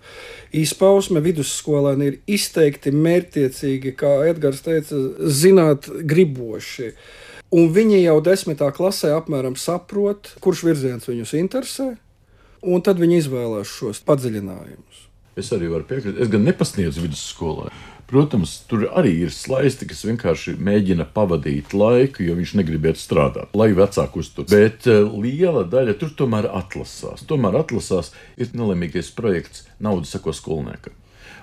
izpausme. 0.52 1.24
Vidusskolēni 1.24 2.10
ir 2.10 2.20
izteikti 2.38 2.92
mērķtiecīgi, 2.92 3.96
kā 3.96 4.18
Edgars 4.28 4.64
teica, 4.66 5.00
zināt 5.32 5.88
griboši. 5.88 6.92
Un 7.52 7.68
viņi 7.68 7.98
jau 8.06 8.16
desmitā 8.24 8.70
klasē 8.72 9.10
apmēram 9.12 9.58
saprot, 9.60 10.30
kurš 10.40 10.62
virziens 10.64 11.08
viņus 11.08 11.34
interesē, 11.36 11.90
un 12.62 12.84
tad 12.84 13.00
viņi 13.02 13.22
izvēlās 13.22 13.70
šos 13.70 14.02
padziļinājumus. 14.06 15.08
Es 15.38 15.48
arī 15.54 15.70
varu 15.72 15.86
piekrist. 15.88 16.20
Es 16.20 16.30
gan 16.32 16.44
nepasniedzu 16.44 17.06
vidusskolā. 17.06 17.70
Protams, 18.12 18.58
tur 18.68 18.82
arī 18.92 19.14
ir 19.24 19.30
slaisti, 19.32 19.86
kas 19.88 20.02
vienkārši 20.04 20.58
mēģina 20.60 21.06
pavadīt 21.14 21.72
laiku, 21.72 22.26
jo 22.26 22.34
viņš 22.36 22.50
negrib 22.58 22.90
iet 22.90 23.00
strādāt, 23.00 23.54
lai 23.56 23.70
vecāku 23.72 24.20
uztur. 24.20 24.44
Bet 24.50 24.84
uh, 24.90 25.06
liela 25.16 25.62
daļa 25.64 25.94
tur 25.96 26.12
tomēr 26.18 26.50
atlasās. 26.50 27.24
Tomēr 27.30 27.56
atlasās 27.62 28.12
ir 28.36 28.52
nelemīgais 28.52 29.08
projekts 29.16 29.64
Nauda 29.80 30.10
sako 30.10 30.36
skolniekam. 30.36 30.98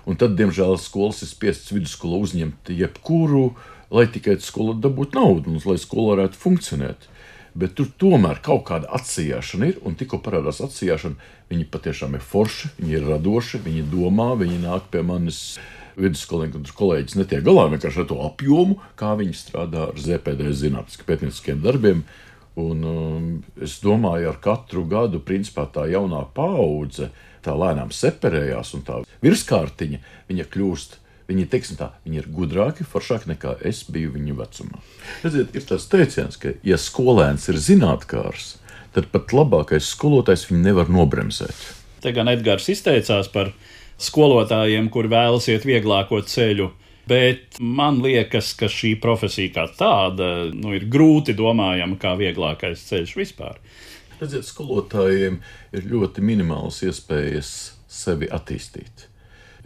Un 0.06 0.20
tad, 0.22 0.38
diemžēl, 0.38 0.78
skolas 0.78 1.24
ir 1.26 1.32
spiestas 1.32 1.74
vidusskolā 1.74 2.22
uzņemt 2.22 2.70
jebkuru, 2.78 3.56
lai 3.90 4.06
tikai 4.14 4.38
skola 4.46 4.78
dabūtu 4.78 5.18
naudu 5.18 5.56
un 5.56 5.64
lai 5.66 5.80
skola 5.82 6.14
varētu 6.14 6.38
funkcionēt. 6.38 7.10
Bet 7.60 7.76
tur 7.76 7.90
tomēr 8.00 8.40
kaut 8.46 8.64
kāda 8.70 8.88
atsijāšana 8.96 9.74
ir, 9.74 9.80
un 9.84 9.98
tikko 10.00 10.22
parādās 10.24 10.62
atsijāšana, 10.64 11.18
viņi 11.50 11.66
patiešām 11.74 12.16
ir 12.16 12.24
forši, 12.24 12.72
viņi 12.78 12.96
ir 12.96 13.10
radoši, 13.10 13.60
viņi 13.66 13.84
domā, 13.92 14.30
viņi 14.40 14.62
nāk 14.64 14.88
pie 14.94 15.04
manis. 15.06 15.60
Vidusskolnieki 16.00 16.56
un 16.56 16.64
kolēģis 16.64 17.18
netiek 17.20 17.42
galā 17.44 17.66
vienkārši 17.74 18.00
ar 18.00 18.06
to 18.08 18.20
apjomu, 18.24 18.78
kā 18.96 19.10
viņi 19.20 19.34
strādā 19.36 19.90
ar 19.90 19.98
ZPD 20.00 20.54
zinātniskiem 20.56 21.08
pētnieciskiem 21.10 21.60
darbiem. 21.66 22.06
Un, 22.60 22.86
um, 22.88 23.26
es 23.60 23.76
domāju, 23.84 24.30
ar 24.32 24.40
katru 24.40 24.86
gadu 24.88 25.20
principā, 25.20 25.66
tā 25.68 25.90
jaunā 25.92 26.22
paudze 26.36 27.10
tā 27.44 27.58
lēnām 27.58 27.92
separējās, 27.92 28.72
un 28.78 28.86
tā 28.88 29.02
virskārtiņa 29.26 30.48
kļūst 30.56 30.96
Viņi, 31.30 31.46
teiksim, 31.46 31.78
tā, 31.78 31.92
viņi 32.08 32.24
ir 32.24 32.28
gudrāki, 32.34 32.86
foršāki 32.90 33.30
nekā 33.30 33.60
es 33.70 33.84
biju 33.86 34.16
viņu 34.16 34.38
vecumā. 34.40 34.80
Redziet, 35.22 35.54
ir 35.54 35.66
tas 35.70 35.86
teiciens, 35.92 36.40
ka, 36.42 36.56
ja 36.66 36.80
skolēns 36.82 37.46
ir 37.52 37.60
zinātnēkārs, 37.62 38.56
tad 38.96 39.12
pat 39.14 39.36
labākais 39.38 39.92
skolotājs 39.94 40.48
viņu 40.50 40.64
nevar 40.66 40.90
nobremzēt. 40.90 41.60
Te 42.02 42.14
gan 42.16 42.32
Edgars 42.32 42.66
izteicās 42.74 43.30
par 43.30 43.52
skolotājiem, 44.02 44.88
kur 44.90 45.10
vēlas 45.12 45.50
iet 45.52 45.68
vieglāko 45.70 46.24
ceļu. 46.26 46.72
Bet 47.10 47.58
man 47.62 48.02
liekas, 48.04 48.52
ka 48.58 48.70
šī 48.70 48.96
profesija 49.02 49.54
kā 49.56 49.66
tāda 49.78 50.50
nu, 50.54 50.76
ir 50.78 50.86
grūti 50.94 51.34
domājama 51.38 51.98
kā 52.02 52.14
vieglākais 52.18 52.86
ceļš 52.90 53.16
vispār. 53.18 53.58
Redziet, 54.20 54.46
skolotājiem 54.46 55.40
ir 55.74 55.88
ļoti 55.90 56.26
minimāls 56.26 56.84
iespējas 56.86 57.54
sevi 57.90 58.30
attīstīt. 58.30 59.09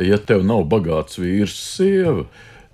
Ja 0.02 0.18
tev 0.18 0.42
nav 0.46 0.66
bagāts 0.72 1.20
vīrs, 1.22 1.54
sieva, 1.54 2.26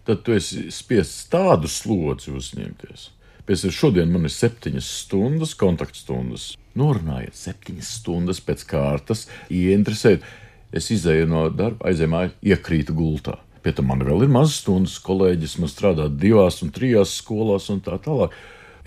tad 0.07 0.21
tu 0.23 0.35
esi 0.37 0.69
spiests 0.71 1.27
tādu 1.31 1.67
slodzi 1.67 2.31
uzņemties. 2.31 3.09
Pēc 3.49 3.65
tam 3.65 3.73
šodien 3.73 4.11
man 4.13 4.27
ir 4.29 4.31
septiņas 4.31 4.87
stundas, 5.01 5.55
kontaktstundas. 5.57 6.51
Norunājiet, 6.77 7.35
septiņas 7.35 7.89
stundas 7.97 8.39
pēc 8.45 8.63
kārtas, 8.69 9.25
ieinteresēt. 9.49 10.23
Es 10.69 10.91
izēju 10.93 11.25
no 11.31 11.47
darba, 11.49 11.89
aizēju 11.89 12.11
mājās, 12.13 12.35
iekrītu 12.45 12.93
gultā. 12.93 13.39
Pie 13.65 13.73
tam 13.75 13.89
man 13.89 14.05
vēl 14.05 14.27
ir 14.27 14.31
mazas 14.31 14.61
stundas, 14.61 14.99
kolēģis 15.03 15.57
man 15.59 15.71
strādā 15.73 16.05
divās 16.13 16.61
un 16.63 16.71
trijās 16.71 17.17
skolās 17.19 17.67
un 17.73 17.81
tā 17.83 17.97
tālāk. 18.05 18.37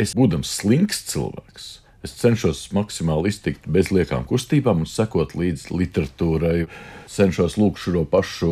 Es, 0.01 0.15
būdams 0.17 0.55
slinks 0.63 1.03
cilvēks, 1.11 1.67
Es 2.03 2.17
cenšos 2.19 2.65
maksimāli 2.75 3.31
iztikt 3.31 3.69
bez 3.71 3.93
liekām 3.95 4.25
kustībām 4.27 4.81
un 4.83 4.89
sekot 4.91 5.37
līdzi 5.39 5.71
literatūrai. 5.71 6.65
Cenšos 7.13 7.55
lūgt 7.61 7.79
šo 7.79 8.03
pašu 8.11 8.49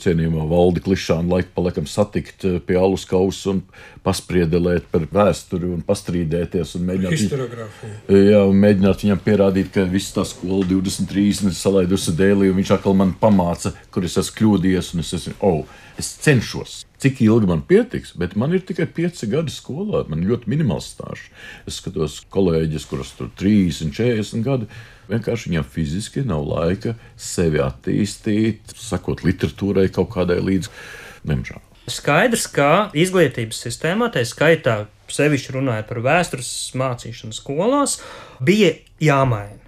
cienījamo 0.00 0.46
valdi 0.48 0.80
klišānu 0.86 1.34
laiku 1.34 1.50
pa 1.52 1.66
laikam 1.66 1.88
satikt 1.90 2.46
pie 2.64 2.78
alus 2.80 3.04
kausa 3.10 3.52
un 3.52 3.60
paspriedelēt 4.06 4.86
par 4.92 5.04
vēsturi 5.12 5.68
un 5.74 5.82
pastrīdēties 5.84 6.76
un 6.78 6.86
mēģināt, 6.88 7.16
Historiografija. 7.18 7.98
jā, 8.08 8.40
un 8.48 8.64
mēģināt 8.64 9.04
viņam 9.04 9.22
pierādīt, 9.26 9.68
ka 9.74 9.84
viss 9.90 10.14
tā 10.16 10.24
skola 10.28 10.64
23 10.70 11.44
ir 11.50 11.58
salaidusi 11.58 12.16
dēlī 12.16 12.48
un 12.52 12.60
viņš 12.62 12.72
atkal 12.78 12.96
man 12.96 13.12
pamāca, 13.20 13.74
kur 13.92 14.08
es 14.08 14.16
esmu 14.22 14.38
kļūdījies 14.40 14.94
un 14.94 15.04
es 15.04 15.12
esmu, 15.20 15.36
oh, 15.44 15.76
es 16.00 16.14
cenšos. 16.24 16.84
Cik 17.02 17.20
ilgi 17.24 17.48
man 17.50 17.64
pietiks, 17.66 18.14
bet 18.16 18.36
man 18.38 18.54
ir 18.54 18.62
tikai 18.64 18.86
pieci 18.86 19.26
gadi 19.30 19.52
skolā. 19.52 20.04
Man 20.08 20.22
ir 20.22 20.30
ļoti 20.32 20.50
minimāls 20.52 20.92
stāsts. 20.94 21.30
Es 21.68 21.80
skatos 21.80 22.20
kolēģis, 22.32 22.86
kurus 22.90 23.12
tur 23.18 23.32
30, 23.40 23.90
40 23.96 24.44
gadi. 24.46 24.68
Vienkārši 25.10 25.50
viņam 25.50 25.66
fiziski 25.68 26.24
nav 26.24 26.46
laika 26.48 26.94
sevi 27.20 27.60
attīstīt, 27.60 28.72
sakot 28.78 29.24
literatūrai 29.26 29.90
kaut 29.92 30.14
kādai 30.14 30.38
līdzi. 30.40 30.72
Diemžēl. 31.28 31.60
Skaidrs, 31.90 32.46
ka 32.48 32.68
izglītības 32.96 33.58
sistēmā, 33.66 34.08
tā 34.14 34.22
skaitā, 34.24 34.86
sevišķi 35.12 35.58
runājot 35.58 35.90
par 35.90 36.00
vēstures 36.06 36.52
mācīšanu 36.80 37.36
skolās, 37.36 37.98
bija 38.40 38.72
jāmaina. 39.04 39.60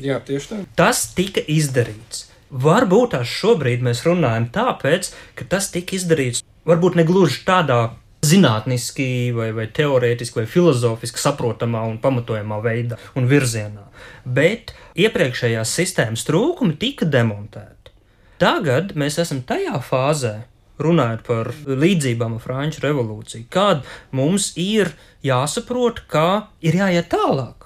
Jā, 0.00 0.16
tieši 0.24 0.50
tā. 0.50 0.60
Tas 0.78 1.04
tika 1.14 1.44
izdarīts. 1.44 2.30
Varbūt 2.54 3.16
tās 3.16 3.26
šobrīd 3.26 3.82
mēs 3.82 4.04
runājam 4.06 4.46
tāpēc, 4.54 5.10
ka 5.34 5.46
tas 5.50 5.72
tika 5.74 5.96
izdarīts 5.96 6.44
varbūt 6.68 6.94
ne 6.94 7.04
gluži 7.08 7.40
tādā 7.46 7.78
zinātniski, 8.24 9.32
vai, 9.34 9.48
vai 9.56 9.66
teorētiski, 9.74 10.38
vai 10.38 10.46
filozofiski 10.48 11.18
saprotamā 11.20 11.82
un 11.88 11.98
pamatojamā 12.02 12.60
veidā 12.64 12.98
un 13.18 13.26
virzienā. 13.28 13.88
Bet 14.24 14.70
iepriekšējās 14.94 15.74
sistēmas 15.80 16.24
trūkumi 16.28 16.78
tika 16.80 17.10
demontēti. 17.10 17.92
Tagad 18.38 18.94
mēs 18.98 19.18
esam 19.22 19.42
tajā 19.46 19.76
fāzē, 19.82 20.34
runājot 20.78 21.26
par 21.26 21.52
līdzībām 21.66 22.38
ar 22.38 22.42
Franču 22.46 22.86
revolūciju, 22.86 23.50
kad 23.50 23.82
mums 24.14 24.52
ir 24.58 24.94
jāsaprot, 25.26 26.04
ka 26.10 26.54
ir 26.62 26.78
jāiet 26.80 27.10
tālāk 27.10 27.63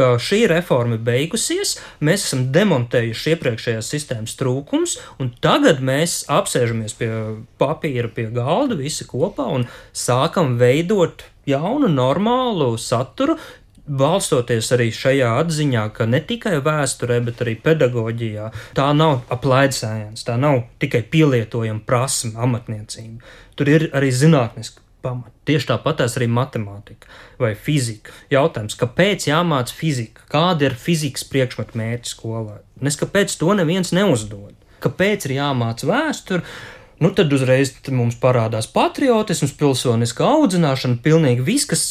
ka 0.00 0.14
šī 0.16 0.44
reforma 0.48 0.96
ir 0.96 1.04
beigusies, 1.04 1.76
mēs 2.04 2.24
esam 2.24 2.46
demontējuši 2.54 3.34
iepriekšējās 3.34 3.92
sistēmas 3.92 4.36
trūkums, 4.40 4.96
un 5.20 5.32
tagad 5.44 5.82
mēs 5.84 6.22
apsēžamies 6.32 6.96
pie 6.96 7.10
papīra, 7.60 8.08
pie 8.14 8.30
galda 8.32 8.78
visi 8.80 9.04
kopā 9.08 9.50
un 9.58 9.68
sākam 9.92 10.56
veidot 10.60 11.26
jaunu, 11.48 11.90
normālu 11.92 12.72
saturu. 12.80 13.36
Balstoties 13.90 14.68
arī 14.76 14.90
šajā 14.94 15.30
atziņā, 15.40 15.88
ka 15.96 16.06
ne 16.06 16.20
tikai 16.22 16.60
vēsturē, 16.62 17.16
bet 17.26 17.40
arī 17.42 17.56
pedagoģijā 17.64 18.50
tā 18.78 18.90
nav 18.94 19.24
aplaidsains, 19.34 20.22
tā 20.28 20.36
nav 20.38 20.62
tikai 20.82 21.02
pielietojama 21.10 21.82
prasme, 21.88 22.36
amatniecība. 22.38 23.34
Tur 23.58 23.72
ir 23.72 23.88
arī 23.96 24.12
zinātniska 24.14 24.84
pamati. 25.02 25.32
Tieši 25.48 25.70
tāpat 25.72 26.02
arī 26.06 26.28
matemātika 26.30 27.08
vai 27.40 27.54
fizika. 27.58 28.14
Jautājums, 28.32 28.76
kāpēc 28.80 29.28
jāmācās 29.30 29.74
fizika? 29.76 30.26
Kāda 30.30 30.68
ir 30.68 30.76
fizikas 30.78 31.26
priekšmeta 31.30 31.78
mērķa 31.80 32.12
skolā? 32.12 32.60
Nes 32.84 32.98
kāpēc 33.00 33.34
to 33.40 33.56
neviens 33.58 33.94
neuzdod? 33.96 34.54
Kāpēc 34.84 35.28
ir 35.28 35.36
jāmācās 35.40 35.88
vēsture? 35.88 36.44
Nu, 37.00 37.10
tad 37.16 37.32
uzreiz 37.32 37.72
mums 37.88 38.18
parādās 38.20 38.68
patriotisms, 38.68 39.56
pilsoniska 39.56 40.26
audzināšana, 40.26 41.00
pilnīgi 41.04 41.44
viss, 41.46 41.68
kas 41.68 41.84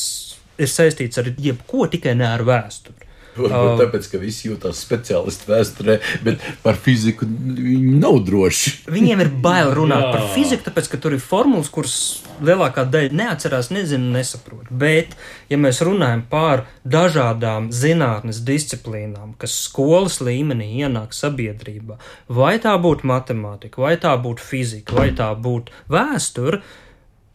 ir 0.62 0.70
saistīts 0.70 1.18
ar 1.22 1.32
jebko, 1.34 1.88
tikai 1.90 2.14
ne 2.20 2.28
ar 2.30 2.46
vēsturi. 2.46 3.09
Varbūt 3.46 3.84
tāpēc, 3.84 4.10
ka 4.12 4.22
visi 4.22 4.50
jūtas 4.50 4.82
speciālisti 4.86 5.50
vēsturē, 5.50 6.00
bet 6.26 6.44
par 6.64 6.80
fiziku 6.80 7.28
viņi 7.28 7.96
nav 8.00 8.20
droši. 8.28 8.74
Viņiem 8.92 9.24
ir 9.26 9.32
bail 9.44 9.74
runāt 9.78 10.10
par 10.12 10.26
fiziku, 10.34 10.66
tāpēc, 10.68 10.92
ka 10.92 11.00
tur 11.02 11.16
ir 11.18 11.24
formulas, 11.24 11.72
kuras 11.74 11.96
lielākā 12.44 12.86
daļa 12.90 13.16
neatcerās, 13.20 13.72
nezina, 13.74 14.12
nesaprot. 14.18 14.70
Bet, 14.72 15.16
ja 15.52 15.60
mēs 15.62 15.82
runājam 15.86 16.24
par 16.32 16.66
dažādām 16.88 17.70
zinātnes 17.76 18.42
disciplīnām, 18.48 19.36
kas 19.40 19.56
skolas 19.68 20.20
līmenī 20.24 20.72
ienāk 20.84 21.16
sabiedrībā, 21.16 22.00
vai 22.28 22.56
tā 22.64 22.76
būtu 22.82 23.08
matemātika, 23.10 23.84
vai 23.84 23.96
tā 24.02 24.16
būtu 24.22 24.46
fizika, 24.46 24.96
vai 25.00 25.10
tā 25.16 25.32
būtu 25.36 25.76
vēsture, 25.92 26.62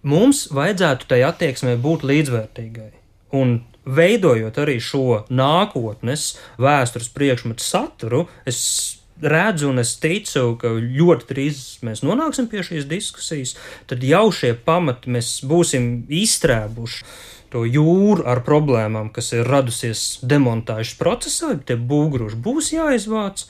mums 0.05 0.47
vajadzētu 0.55 1.09
tai 1.11 1.23
attieksmē 1.29 1.77
būt 1.81 2.05
līdzvērtīgai. 2.09 2.93
Un 3.35 3.59
veidojot 3.85 4.59
arī 4.61 4.79
šo 4.83 5.25
nākotnes 5.31 6.35
vēstures 6.61 7.11
priekšmetu 7.15 7.65
saturu, 7.65 8.27
es 8.49 8.61
redzu 9.23 9.71
un 9.71 9.81
es 9.83 9.95
ticu, 10.03 10.55
ka 10.61 10.75
ļoti 10.79 11.29
drīz 11.31 11.61
mēs 11.87 12.03
nonāksim 12.05 12.49
pie 12.51 12.65
šīs 12.67 12.89
diskusijas, 12.91 13.55
tad 13.91 14.05
jau 14.05 14.27
šie 14.35 14.55
pamati 14.67 15.13
mēs 15.15 15.39
būsim 15.47 16.05
izstrēbuši. 16.09 17.07
To 17.55 17.63
jūru 17.63 18.25
ar 18.27 18.41
problēmām, 18.43 19.13
kas 19.15 19.31
ir 19.37 19.47
radusies 19.47 20.19
demontāžas 20.27 20.97
procesā, 20.99 21.53
tie 21.55 21.77
būgruši 21.79 22.41
būs 22.43 22.73
jāizvāc, 22.75 23.45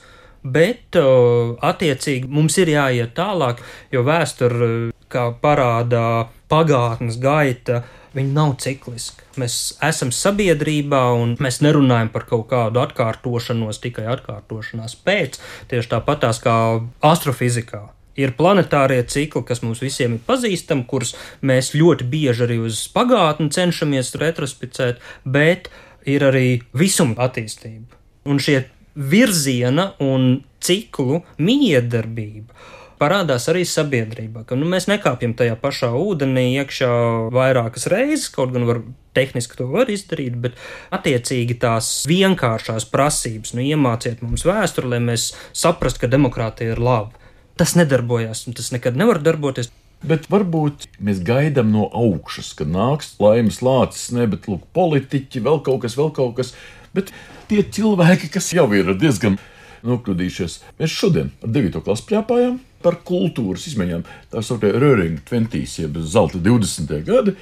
bet 0.45 0.93
attiecīgi 0.93 2.29
mums 2.29 2.59
ir 2.61 2.69
jāiet 2.75 3.15
tālāk, 3.17 3.63
jo 3.89 4.05
vēsture, 4.05 4.91
kā 5.09 5.31
parādā 5.41 6.27
pagātnes 6.51 7.17
gaita, 7.17 7.81
Viņa 8.15 8.31
nav 8.31 8.53
cikliska. 8.63 9.25
Mēs 9.41 9.75
esam 9.83 10.13
sabiedrībā 10.15 11.01
un 11.19 11.33
mēs 11.43 11.59
nerunājam 11.65 12.13
par 12.13 12.23
kaut 12.29 12.45
kādu 12.53 12.79
atkārtošanos, 12.79 13.81
tikai 13.83 14.05
atkārtošanās 14.13 14.95
pēc. 15.03 15.35
Tieši 15.71 15.91
tāpatās 15.91 16.39
kā 16.43 16.55
astrofizikā. 17.03 17.81
Ir 18.15 18.31
planetārie 18.37 19.01
cikli, 19.11 19.43
kas 19.43 19.59
mums 19.65 19.81
visiem 19.83 20.15
ir 20.15 20.21
pazīstami, 20.23 20.85
kurus 20.87 21.11
mēs 21.43 21.73
ļoti 21.75 22.07
bieži 22.07 22.45
arī 22.45 22.61
uz 22.63 22.85
pagātni 22.95 23.49
cenšamies 23.51 24.13
retrospicēt, 24.21 25.03
bet 25.27 25.67
ir 26.07 26.23
arī 26.23 26.47
visuma 26.71 27.27
attīstība. 27.27 27.99
Un 28.31 28.39
šie 28.39 28.61
virziena 28.95 29.89
un 29.99 30.39
ciklu 30.63 31.19
miedarbība 31.43 32.55
parādās 33.01 33.47
arī 33.51 33.63
sabiedrībā. 33.67 34.45
Ka, 34.47 34.57
nu, 34.59 34.67
mēs 34.69 34.87
nekāpjam 34.91 35.35
tajā 35.37 35.57
pašā 35.61 35.91
ūdenī 35.97 36.47
iekšā 36.61 36.89
vairākas 37.35 37.87
reizes, 37.91 38.29
kaut 38.33 38.53
gan 38.55 38.67
var, 38.69 38.81
tehniski 39.15 39.59
to 39.59 39.69
var 39.71 39.91
izdarīt, 39.91 40.35
bet 40.41 40.59
attiecīgi 40.95 41.57
tās 41.61 41.91
vienkāršās 42.09 42.87
prasības, 42.91 43.55
nu, 43.55 43.63
iemāciet 43.65 44.23
mums 44.25 44.45
vēsturi, 44.47 44.95
lai 44.95 45.01
mēs 45.11 45.31
saprastu, 45.55 46.03
ka 46.03 46.11
demokrātija 46.11 46.75
ir 46.75 46.83
laba. 46.83 47.25
Tas 47.55 47.77
nedarbojas, 47.79 48.45
un 48.49 48.55
tas 48.57 48.73
nekad 48.75 48.97
nevar 48.99 49.21
darboties. 49.23 49.71
Bet 50.05 50.27
varbūt 50.29 50.89
mēs 51.01 51.21
gaidām 51.25 51.71
no 51.73 51.87
augšas, 51.95 52.51
ka 52.57 52.67
nāks 52.67 53.15
laimes 53.23 53.61
lācis, 53.63 54.09
ne, 54.13 54.27
bet 54.29 54.49
lūk, 54.51 54.67
politiķi, 54.75 55.41
vēl 55.45 55.63
kaut 55.65 55.85
kas, 55.85 55.95
vēl 55.97 56.11
kaut 56.13 56.35
kas. 56.37 56.51
Bet 56.95 57.13
tie 57.49 57.63
cilvēki, 57.63 58.29
kas 58.35 58.51
jau 58.53 58.67
ir 58.75 58.91
diezgan 58.99 59.39
nokļūdījušies, 59.85 60.59
mēs 60.79 60.93
šodien 60.93 61.31
ar 61.45 61.51
9. 61.55 61.81
klasu 61.85 62.05
plēpājām 62.09 62.59
par 62.85 63.01
kultūras 63.07 63.65
izmaiņām. 63.71 64.05
Tā 64.31 64.43
saucamā 64.45 64.79
Röringa 64.81 65.23
20, 65.25 65.79
jeb 65.81 65.99
zelta 66.05 66.41
20. 66.41 66.97
gadi. 67.07 67.35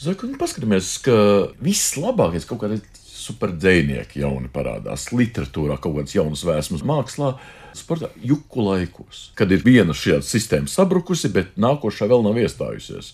Saka, 0.00 0.28
nu, 0.28 0.38
paskatāmies, 0.40 0.94
ka 1.04 1.14
viss 1.60 1.96
labākais 2.00 2.46
kaut 2.48 2.62
kādā 2.62 2.80
superdzēnieki 3.20 4.22
jauni 4.22 4.48
parādās 4.52 5.10
literatūrā, 5.12 5.76
kaut 5.80 5.98
kādas 5.98 6.16
jaunas 6.16 6.44
vēsmas 6.46 6.84
mākslā. 6.88 7.34
Sportā 7.76 8.08
juku 8.26 8.64
laikos, 8.64 9.28
kad 9.38 9.52
ir 9.54 9.62
viena 9.62 9.94
šī 9.94 10.18
sistēma 10.26 10.70
sabrukusi, 10.70 11.30
bet 11.34 11.52
nākošā 11.60 12.08
vēl 12.10 12.24
nav 12.26 12.40
iestājusies. 12.40 13.12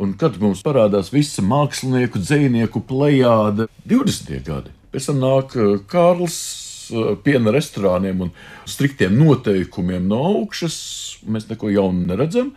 Un 0.00 0.16
kad 0.18 0.40
mums 0.42 0.64
parādās 0.66 1.12
visa 1.14 1.44
mākslinieku, 1.46 2.18
dzinieku 2.18 2.82
plejāde, 2.88 3.68
20. 3.86 4.40
gadi. 4.48 4.72
Pēc 4.90 5.10
tam 5.10 5.20
nāk 5.22 5.54
eh, 5.54 5.76
Kārls 5.90 6.38
piena 7.24 7.52
restorāniem 7.54 8.26
un 8.26 8.30
striktiem 8.68 9.16
noteikumiem 9.18 10.06
no 10.10 10.20
augšas, 10.30 10.76
mēs 11.26 11.48
neko 11.50 11.72
jaunu 11.72 12.06
neredzam. 12.08 12.52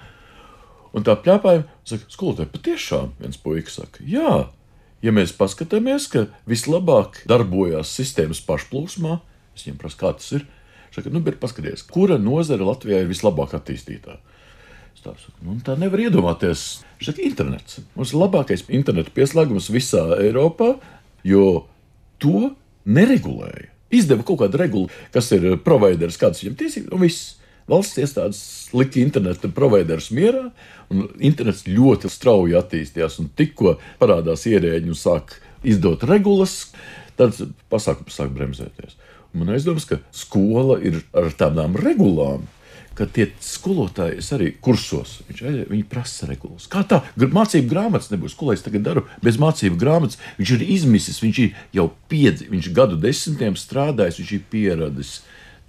Un 0.95 1.05
tā 1.05 1.17
plēpājam, 1.19 1.65
saka, 1.85 2.07
skolotāji, 2.11 2.51
patiešām 2.53 3.11
viens 3.19 3.39
puisis 3.41 3.77
saka, 3.81 4.01
jā, 4.07 4.47
ja 5.03 5.13
mēs 5.13 5.35
paskatāmies, 5.37 6.07
ka 6.09 6.25
vislabāk 6.49 7.21
darbojas 7.29 7.91
sistēmas 7.99 8.41
pašplūsmā, 8.47 9.19
es 9.53 9.67
viņiem 9.67 9.81
prasu, 9.81 9.99
kā 10.01 10.13
tas 10.17 10.31
ir. 10.39 10.47
Saka, 10.95 11.11
nu, 11.13 11.21
bet 11.21 11.37
paskatieties, 11.41 11.83
kura 11.91 12.17
nozare 12.17 12.65
Latvijā 12.65 13.03
ir 13.03 13.11
vislabāk 13.11 13.53
attīstītā. 13.59 14.17
Tā, 15.03 15.13
saka, 15.13 15.37
nu, 15.45 15.59
tā 15.63 15.75
nevar 15.79 16.01
iedomāties. 16.01 16.81
Viņš 16.97 17.11
saka, 17.11 17.23
internets. 17.27 17.81
Mums 17.95 18.11
ir 18.11 18.21
labākais 18.23 18.65
interneta 18.73 19.13
pieslēgums 19.13 19.69
visā 19.71 20.01
Eiropā, 20.17 20.73
jo 21.27 21.67
to 22.23 22.49
neregulēja 22.87 23.69
izdeva 23.93 24.25
kaut 24.27 24.41
kādu 24.43 24.59
regulu, 24.61 24.91
kas 25.13 25.29
ir 25.35 25.55
provideris, 25.65 26.19
kādas 26.19 26.43
viņam 26.43 26.57
tiesības, 26.61 26.93
un 26.93 27.03
viss. 27.05 27.33
Valsts 27.67 27.99
iestādes 27.99 28.37
lika 28.71 29.01
interneta 29.01 29.49
providerus 29.51 30.05
mierā, 30.15 30.45
un 30.87 31.09
internets 31.19 31.65
ļoti 31.67 32.07
strauji 32.07 32.55
attīstījās. 32.55 33.17
Tikko 33.35 33.73
parādās 33.99 34.45
ierēģi 34.47 34.93
un 34.93 34.95
sāk 34.95 35.35
izdot 35.67 36.05
regulas, 36.07 36.69
tad 37.19 37.35
pasākums 37.67 38.15
sāk 38.15 38.31
bremzēties. 38.37 38.95
Man 39.35 39.51
aizdomas, 39.51 39.83
ka 39.89 39.99
skola 40.15 40.77
ir 40.79 41.01
ar 41.11 41.27
tādām 41.35 41.75
regulām, 41.75 42.47
ka 42.97 43.05
tie 43.13 43.29
skolotāji 43.43 44.23
arī 44.33 44.49
kursos. 44.63 45.19
Viņš, 45.29 45.41
aiziet, 45.45 45.69
viņi 45.69 45.85
prasa 45.89 46.27
regulas. 46.29 46.65
Kā 46.71 46.81
tā? 46.87 47.03
Mācību 47.17 47.69
grāmatas 47.69 48.09
nebūs. 48.13 48.35
Ko 48.37 48.49
lai 48.49 48.57
es 48.57 48.65
tagad 48.65 48.85
daru 48.87 49.05
bez 49.23 49.37
mācību 49.41 49.77
grāmatas? 49.81 50.19
Viņš 50.39 50.53
ir 50.55 50.65
izmisis, 50.77 51.21
viņš 51.21 51.41
ir 51.43 51.59
jau 51.77 51.89
piedzi, 52.09 52.49
viņš 52.49 52.71
gadu 52.77 52.99
desmitiem 53.01 53.57
strādājis, 53.59 54.21
viņš 54.21 54.33
ir 54.33 54.45
pieradis 54.51 55.13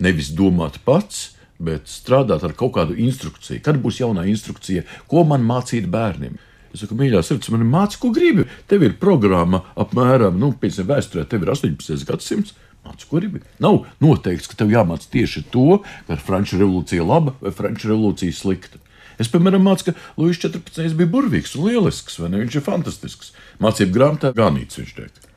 nevis 0.00 0.32
domāt 0.32 0.80
pats. 0.88 1.34
Bet 1.58 1.90
strādāt 1.90 2.44
ar 2.46 2.52
kaut 2.54 2.76
kādu 2.76 2.94
instrukciju. 3.02 3.58
Kad 3.66 3.80
būs 3.82 3.96
jaunā 3.98 4.28
instrukcija, 4.30 4.84
ko 5.10 5.24
man 5.26 5.42
mācīt 5.42 5.88
bērniem? 5.90 6.36
Es 6.70 6.84
saku, 6.84 6.94
mīļā, 7.00 7.18
sirds, 7.26 7.48
man 7.50 7.64
mācīts, 7.66 7.98
ko 7.98 8.12
gribi. 8.14 8.44
Tev 8.70 8.84
ir 8.86 8.94
programma 9.00 9.64
apmēram, 9.74 10.38
nu, 10.38 10.52
piemēram, 10.54 10.86
vēsturē, 10.92 11.24
tev 11.26 11.42
ir 11.42 11.50
18. 11.50 12.06
gadsimts. 12.06 12.54
Māci, 12.88 13.06
ko 13.08 13.20
gribi. 13.20 13.42
Nav 13.60 13.82
noteikts, 14.00 14.48
ka 14.48 14.56
tev 14.62 14.72
jāmācās 14.72 15.10
tieši 15.12 15.44
to, 15.52 15.80
ka 16.06 16.16
ir 16.16 16.22
Frančija 16.24 16.62
revolūcija 16.62 17.04
laba 17.04 17.34
vai 17.42 17.52
Frančija 17.52 17.92
revolūcija 17.92 18.36
slikta. 18.36 18.80
Es, 19.18 19.28
piemēram, 19.32 19.64
mācīju, 19.66 19.92
ka 19.96 20.20
Lūsis 20.22 20.44
14. 20.46 20.94
bija 20.96 21.10
burvīgs 21.10 21.56
un 21.58 21.66
lielisks, 21.66 22.20
vai 22.22 22.30
ne? 22.32 22.38
Viņš 22.44 22.60
ir 22.60 22.64
fantastisks. 22.64 23.32
Mācību 23.60 23.96
grāmatā 23.96 24.30
ganīts, 24.36 24.78
viņš 24.78 24.94
teica. 24.94 25.28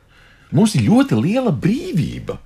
Mums 0.54 0.76
ir 0.78 0.86
ļoti 0.86 1.18
liela 1.18 1.52
brīvība. 1.52 2.38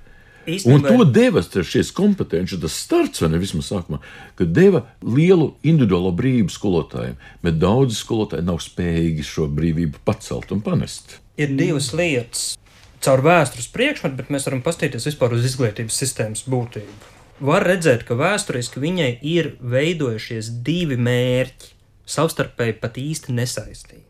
Un 0.46 0.54
Īstenībā- 0.54 0.88
to 0.96 1.04
deva 1.10 1.42
šis 1.42 1.90
kompetenci, 1.92 2.60
tas 2.60 2.72
starts, 2.72 3.20
vai 3.20 3.30
ne 3.30 3.38
vismaz 3.38 3.66
sākumā, 3.68 3.98
kad 4.36 4.52
deva 4.54 4.84
lielu 5.02 5.54
individuālo 5.64 6.14
brīvību 6.14 6.54
skolotājiem, 6.54 7.16
bet 7.42 7.58
daudzi 7.58 7.98
skolotāji 7.98 8.44
nav 8.44 8.62
spējīgi 8.62 9.24
šo 9.26 9.48
brīvību 9.50 9.94
pacelt 10.06 10.52
un 10.52 10.60
panest. 10.62 11.18
ir 11.36 11.48
divas 11.48 11.92
lietas. 11.92 12.56
Caur 13.06 13.20
vēstures 13.22 13.68
priekšmetu, 13.70 14.16
bet 14.18 14.30
mēs 14.34 14.48
varam 14.48 14.64
paskatīties 14.66 15.04
vispār 15.06 15.36
uz 15.36 15.44
izglītības 15.46 15.98
sistēmas 16.00 16.40
būtību. 16.50 17.12
Var 17.46 17.62
redzēt, 17.68 18.02
ka 18.08 18.16
vēsturiski 18.18 18.80
viņai 18.82 19.10
ir 19.22 19.52
veidojušies 19.62 20.48
divi 20.66 20.96
mērķi, 20.98 21.70
savstarpēji 22.10 22.74
pat 22.80 22.98
īsti 22.98 23.36
nesaistīti. 23.36 24.02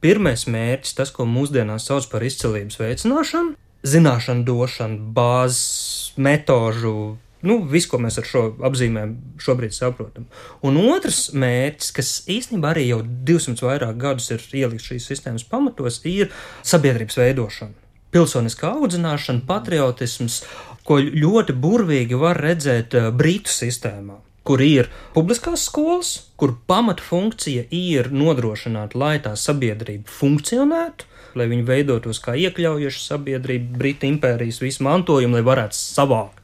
Pirmais 0.00 0.46
mērķis, 0.48 0.94
tas, 0.96 1.12
ko 1.12 1.26
mūsdienās 1.28 1.90
sauc 1.90 2.08
par 2.08 2.24
izcilības 2.24 2.80
veicināšanu, 2.80 3.58
zināšanu 3.92 4.48
došanu, 4.48 4.98
bāzes, 5.16 6.16
metožu, 6.16 6.96
nu, 7.44 7.60
visu, 7.68 7.92
ko 7.92 8.00
mēs 8.06 8.16
ar 8.24 8.28
šo 8.28 8.46
apzīmēm 8.70 9.14
šobrīd 9.44 9.76
saprotam. 9.76 10.30
Un 10.64 10.80
otrs 10.80 11.26
mērķis, 11.36 11.94
kas 12.00 12.16
īstenībā 12.24 12.72
arī 12.72 12.88
jau 12.88 13.02
200 13.04 13.68
vairāk 13.68 14.00
gadus 14.00 14.32
ir 14.32 14.44
ielikts 14.64 14.88
šīs 14.88 15.12
sistēmas 15.12 15.44
pamatos, 15.48 16.00
ir 16.08 16.32
sabiedrības 16.64 17.20
veidošana. 17.20 17.83
Pilsoniskā 18.14 18.70
audzināšana, 18.78 19.42
patriotisms, 19.48 20.44
ko 20.86 21.00
ļoti 21.02 21.56
burvīgi 21.58 22.18
var 22.20 22.38
redzēt 22.38 22.94
eh, 22.94 23.08
Britu 23.10 23.50
sistēmā, 23.50 24.20
kur 24.46 24.62
ir 24.62 24.90
publiskās 25.16 25.64
skolas, 25.66 26.12
kur 26.38 26.54
pamatfunkcija 26.70 27.66
ir 27.74 28.12
nodrošināt, 28.14 28.94
lai 28.94 29.16
tā 29.24 29.34
sabiedrība 29.40 30.06
funkcionētu, 30.20 31.10
lai 31.34 31.48
viņi 31.50 31.66
veidotos 31.66 32.22
kā 32.22 32.36
iekļaujoša 32.38 33.04
sabiedrība, 33.08 33.78
Britu 33.82 34.06
impērijas 34.12 34.62
visu 34.62 34.86
mantojumu, 34.86 35.40
lai 35.40 35.46
varētu 35.50 35.80
savākt. 35.80 36.42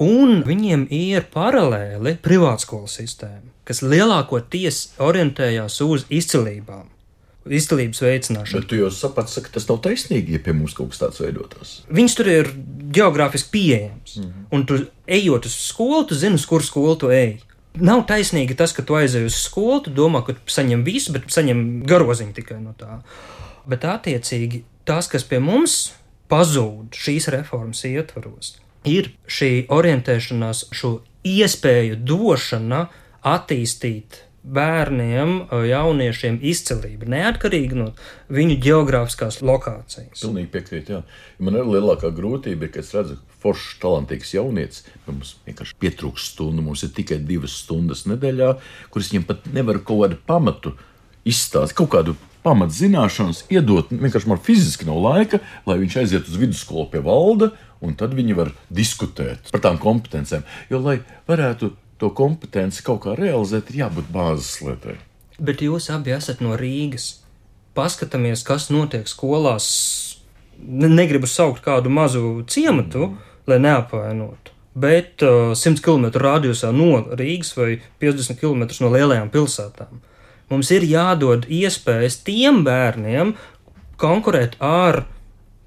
Un 0.00 0.44
viņiem 0.46 0.86
ir 0.94 1.26
paralēli 1.34 2.14
privātskolu 2.22 2.88
sistēma, 2.88 3.50
kas 3.66 3.82
lielākoties 3.82 4.94
orientējās 5.02 5.80
uz 5.84 6.06
izcilībām, 6.08 6.86
izcilības 7.54 8.00
veicināšanu. 8.02 8.60
Bet 8.60 8.68
tu 8.70 8.78
jau 8.78 8.90
saprati, 8.94 9.42
ka 9.44 9.52
tas 9.54 9.68
nav 9.68 9.80
taisnīgi, 9.84 10.36
ja 10.36 10.42
pie 10.44 10.54
mums 10.56 10.76
kaut 10.76 10.92
kas 10.92 11.02
tāds 11.02 11.22
veidotos. 11.22 11.74
Viņš 11.94 12.16
tur 12.18 12.30
ir 12.32 12.50
geogrāfiski 12.94 13.52
pieejams. 13.54 14.16
Mm 14.16 14.24
-hmm. 14.24 14.46
Un 14.50 14.66
tu 14.66 14.78
ejot 15.06 15.46
uz 15.46 15.54
skolu, 15.54 16.06
tu 16.06 16.14
zini, 16.14 16.34
uz 16.34 16.46
kuru 16.46 16.64
skolu 16.64 16.96
tu 16.96 17.10
ej. 17.10 17.38
Nav 17.74 18.06
taisnīgi 18.06 18.56
tas, 18.56 18.72
ka 18.72 18.82
tu 18.82 18.94
aizej 18.94 19.24
uz 19.24 19.34
skolu, 19.34 19.80
tu 19.80 19.90
domā, 19.90 20.24
ka 20.26 20.34
saņem 20.46 20.84
visu, 20.84 21.12
bet 21.12 21.22
saņem 21.28 21.82
garoziņu 21.86 22.32
tikai 22.32 22.60
no 22.60 22.74
tā. 22.78 23.00
Bet 23.66 23.84
attiecīgi 23.84 24.62
tas, 24.84 25.08
kas 25.08 25.24
pie 25.24 25.38
mums 25.38 25.92
pazūd 26.28 26.96
šīs 26.96 27.28
reformas 27.28 27.84
ietvaros, 27.84 28.56
ir 28.84 29.10
šī 29.26 29.66
orientēšanās, 29.68 30.68
šo 30.72 31.00
iespēju 31.24 31.96
došana 31.96 32.88
attīstīt 33.22 34.27
bērniem, 34.42 35.32
jauniešiem 35.68 36.38
izcilību, 36.46 37.08
neatkarīgi 37.10 37.78
no 37.78 37.88
viņu 38.32 38.58
geogrāfiskās 38.64 39.40
lokācijas. 39.44 40.22
Pilnīgi 40.22 40.50
piekrītu. 40.54 40.94
jā. 40.94 41.02
Man 41.42 41.58
ir 41.58 41.68
lielākā 41.68 42.10
grūtība, 42.14 42.68
ir, 42.68 42.72
ka 42.72 42.80
es 42.84 42.94
redzu, 42.96 43.18
foršs, 43.42 43.76
talantīgs 43.82 44.34
jaunietis. 44.34 44.84
Mums 45.06 45.36
vienkārši 45.46 45.76
pietrūkst 45.82 46.32
stundu, 46.34 46.64
mums 46.64 46.84
ir 46.86 46.94
tikai 46.96 47.20
divas 47.26 47.58
stundas 47.64 48.06
nedēļā, 48.10 48.54
kuras 48.94 49.12
viņam 49.12 49.28
pat 49.28 49.50
nevar 49.54 49.82
kaut 49.82 50.04
kādu 50.04 50.20
pamatu 50.28 50.74
izstāstīt, 51.28 51.76
kaut 51.78 51.92
kādu 51.94 52.16
pamatzināšanas 52.46 53.44
iedot. 53.52 53.90
Vienkārši 53.92 54.30
man 54.30 54.40
fiziski 54.42 54.86
nav 54.88 55.02
laika, 55.02 55.42
lai 55.68 55.80
viņš 55.82 55.98
aiziet 56.02 56.30
uz 56.30 56.38
vidusskolu 56.40 56.88
pie 56.92 57.02
valda, 57.04 57.52
un 57.84 57.98
tad 57.98 58.14
viņi 58.16 58.38
var 58.38 58.54
diskutēt 58.74 59.50
par 59.52 59.62
tām 59.66 59.78
kompetencēm. 59.82 60.46
Jo, 60.70 60.80
lai 60.82 61.00
varētu 61.28 61.74
to 61.98 62.10
kompetenci 62.14 62.82
kaut 62.86 63.02
kā 63.06 63.14
realizēt, 63.18 63.70
ir 63.72 63.84
jābūt 63.84 64.10
bāzes 64.14 64.58
lietai. 64.62 64.96
Bet 65.38 65.62
jūs 65.62 65.88
abi 65.94 66.14
esat 66.16 66.40
no 66.42 66.56
Rīgas. 66.58 67.20
Paskatāmies, 67.78 68.42
kas 68.46 68.68
notiek 68.74 69.06
skolās. 69.06 69.66
Ne- 70.58 70.90
Negribu 70.90 71.26
saukt 71.30 71.62
kādu 71.62 71.90
mazu 71.94 72.42
ciematu, 72.50 73.12
lai 73.46 73.58
neapvainotu. 73.62 74.54
Bet 74.78 75.22
uh, 75.26 75.52
100 75.58 75.82
km 75.82 76.08
radiusā 76.22 76.72
no 76.74 77.02
Rīgas 77.18 77.52
vai 77.58 77.80
50 78.02 78.38
km 78.40 78.66
no 78.84 78.90
lielajām 78.94 79.30
pilsētām. 79.34 80.00
Mums 80.50 80.70
ir 80.74 80.86
jādod 80.88 81.46
iespējas 81.50 82.20
tiem 82.24 82.62
bērniem 82.64 83.34
konkurēt 84.00 84.54
ar 84.64 85.02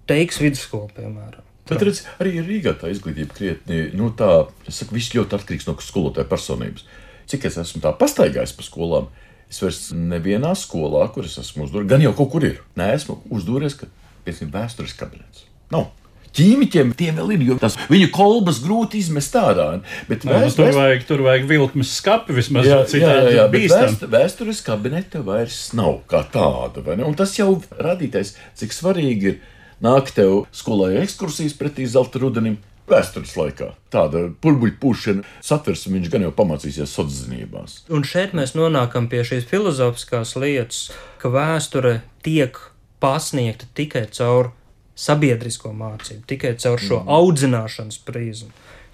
teiks 0.10 0.40
vidusskolu, 0.42 0.90
piemēram. 0.96 1.44
Bet 1.70 1.84
redz, 1.86 2.02
arī 2.22 2.42
Rīgā 2.44 2.74
tā 2.82 2.90
izglītība 2.92 3.36
krietni, 3.38 3.84
nu 3.98 4.10
tā, 4.18 4.48
es 4.68 4.82
saku, 4.82 4.98
viss 4.98 5.14
ļoti 5.16 5.38
atkarīgs 5.38 5.68
no 5.70 5.78
skolotāja 5.84 6.28
personības. 6.30 6.88
Cik 7.32 7.48
es 7.48 7.60
esmu 7.62 7.84
tā 7.84 7.94
pastaigājis 7.96 8.56
pa 8.58 8.66
skolām, 8.66 9.08
es 9.52 9.62
vairs 9.62 9.82
nevienā 9.96 10.52
skolā, 10.58 11.06
kur 11.14 11.28
es 11.28 11.38
esmu 11.40 11.68
uzdūris, 11.68 11.90
gan 11.92 12.04
jau 12.04 12.14
kaut 12.18 12.32
kur 12.34 12.48
ir. 12.48 12.60
Nē, 12.80 12.92
esmu 12.98 13.22
uzdūris, 13.32 13.78
ka, 13.80 13.88
piemēram, 14.26 14.54
vēstures 14.58 14.98
kabinets. 15.00 15.46
Nav. 15.72 15.92
Ķīmiķiem 16.32 16.94
tiem 16.96 17.18
vēl 17.20 17.34
ir, 17.36 17.42
jo 17.50 17.56
tas 17.60 17.76
viņu 17.92 18.08
kolbas 18.16 18.62
grūti 18.64 19.02
izmest 19.04 19.34
ārā. 19.36 19.66
Bet 20.08 20.24
Jā, 20.24 20.38
nu, 20.40 20.52
tur, 20.56 20.70
vajag, 20.78 21.04
tur 21.10 21.24
vajag 21.26 21.48
vilkmes 21.50 21.92
skapi 21.98 22.36
vismaz 22.38 22.70
Jā, 22.70 22.78
jā, 22.88 23.02
jā, 23.04 23.34
jā 23.36 23.48
bet 23.52 23.66
vēst, 23.74 24.06
vēstures 24.14 24.62
kabineta 24.64 25.20
vairs 25.28 25.60
nav 25.76 26.00
kā 26.12 26.24
tāda. 26.32 26.86
Un 27.04 27.18
tas 27.20 27.36
jau 27.36 27.58
radītais, 27.76 28.38
cik 28.62 28.76
svarīgi 28.76 29.34
ir 29.34 29.42
nākt 29.84 30.16
tev 30.18 30.46
skolā 30.56 30.94
ekskursijas 31.02 31.58
pretī 31.58 31.88
zelta 31.90 32.22
rudenim. 32.22 32.60
Vēstures 32.92 33.36
laikā 33.38 33.70
tāda 33.94 34.26
burbuļu 34.44 34.74
pušana, 34.82 35.24
satversme 35.46 35.94
viņš 35.96 36.10
gan 36.12 36.26
jau 36.26 36.32
pamācīsies 36.36 36.92
sociālās. 36.92 37.78
Un 37.94 38.04
šeit 38.08 38.34
mēs 38.36 38.52
nonākam 38.58 39.08
pie 39.12 39.22
šīs 39.28 39.46
filozofiskās 39.48 40.34
lietas, 40.42 40.90
ka 41.22 41.32
vēsture 41.32 42.02
tiek 42.26 42.58
pasniegta 43.00 43.70
tikai 43.78 44.08
caur 44.12 44.52
sabiedrisko 44.98 45.72
mācību, 45.78 46.26
tikai 46.30 46.56
caur 46.60 46.82
šo 46.82 47.00
audzināšanas 47.08 48.02
prizmu. 48.06 48.52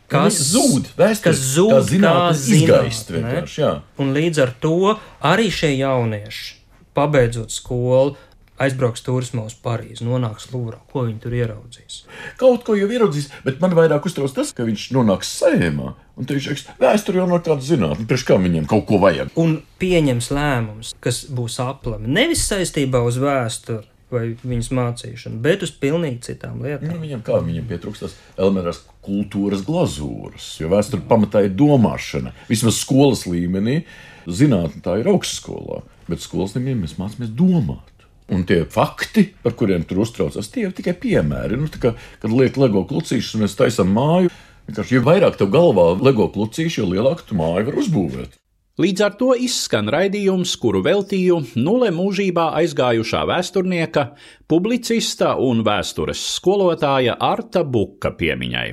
Kas 0.07 0.37
zūd? 0.53 0.93
Vēsture, 0.95 1.33
kas 1.33 1.41
zūd 1.55 1.73
kā 1.73 1.81
zinātne, 1.89 2.59
izgaist 2.59 3.09
vienkārši. 3.11 3.65
Un 3.99 4.13
līdz 4.15 4.43
ar 4.45 4.53
to 4.63 4.93
arī 5.25 5.49
šie 5.51 5.73
jaunieši, 5.73 6.53
pabeidzot 6.95 7.51
skolu, 7.51 8.15
aizbrauks 8.61 9.03
turismā 9.05 9.45
uz 9.47 9.55
Parīzi, 9.63 10.05
nonāks 10.07 10.49
Lūrā. 10.53 10.79
Ko 10.91 11.05
viņi 11.07 11.19
tur 11.23 11.35
ieraudzīs? 11.37 12.03
Kaut 12.41 12.65
ko 12.67 12.77
jau 12.77 12.89
ieraudzīs, 12.89 13.29
bet 13.45 13.61
man 13.63 13.75
vairāk 13.77 14.07
uztrauc 14.09 14.33
tas, 14.33 14.53
ka 14.55 14.65
viņš 14.67 14.89
nonāks 14.97 15.33
sējumā. 15.39 15.93
Un 16.17 16.25
viņš 16.29 16.47
teiks, 16.49 16.65
vēsture 16.81 17.21
jau 17.21 17.27
nav 17.29 17.43
tāda 17.45 17.61
zinātne, 17.61 18.07
priekš 18.09 18.25
kā 18.25 18.39
viņiem 18.41 18.65
kaut 18.69 18.87
ko 18.89 18.97
vajag. 19.03 19.29
Un 19.37 19.59
pieņems 19.81 20.31
lēmumus, 20.33 20.95
kas 21.03 21.27
būs 21.29 21.59
aplami 21.61 22.09
nevis 22.09 22.47
saistībā 22.49 23.03
uz 23.05 23.19
vēsturi 23.21 23.85
vai 24.13 24.23
viņas 24.39 24.69
mācīšanu, 24.71 25.39
bet 25.43 25.65
uz 25.65 25.73
pilnīgi 25.81 26.21
citām 26.29 26.61
lietām. 26.63 26.93
Nu, 26.93 27.01
viņam 27.03 27.23
kā 27.27 27.41
viņam 27.43 27.67
pietrūkst 27.67 28.05
tas 28.05 28.15
elementārs 28.39 28.79
kultūras 29.03 29.65
glazūras, 29.67 30.47
jo 30.61 30.71
vēsture 30.71 31.03
pamatā 31.09 31.43
ir 31.45 31.57
domāšana. 31.59 32.31
Vismaz 32.47 32.79
skolas 32.79 33.25
līmenī 33.27 33.81
zinātnē 34.27 34.83
tā 34.85 34.97
ir 35.01 35.11
augstskolā, 35.11 35.81
bet 36.07 36.23
skolas 36.23 36.55
līmenī 36.55 36.85
mēs 36.85 36.95
mācāmies 37.01 37.35
domāt. 37.35 37.96
Un 38.33 38.43
tie 38.43 38.65
fakti, 38.67 39.29
par 39.43 39.53
kuriem 39.55 39.85
tur 39.87 40.01
uztraucas, 40.03 40.49
tie 40.51 40.65
jau 40.65 40.73
tikai 40.75 40.97
piemēri. 40.99 41.59
Nu, 41.61 41.69
kā, 41.71 41.93
kad 42.19 42.33
liek 42.33 42.59
LEGO 42.59 42.83
klucīšus 42.89 43.37
un 43.37 43.45
mēs 43.45 43.55
taisām 43.55 43.93
māju, 43.95 44.33
Vienkārši, 44.67 44.97
jo 44.97 45.03
vairāk 45.05 45.37
tev 45.39 45.47
galvā 45.53 45.93
lego 46.03 46.27
klucīši, 46.33 46.81
jo 46.81 46.89
lielāku 46.91 47.23
tu 47.29 47.37
māju 47.39 47.69
var 47.69 47.77
uzbūvēt. 47.79 48.35
Līdz 48.77 49.03
ar 49.05 49.13
to 49.17 49.29
izskan 49.39 49.87
raidījums, 49.89 50.51
kuru 50.59 50.83
veltīju 50.85 51.37
nulē 51.55 51.87
mūžībā 51.95 52.49
aizgājušā 52.59 53.23
vēsturnieka, 53.31 54.03
publicista 54.51 55.31
un 55.41 55.63
vēstures 55.65 56.19
skolotāja 56.35 57.15
Arta 57.15 57.63
Buka 57.63 58.11
piemiņai. 58.19 58.67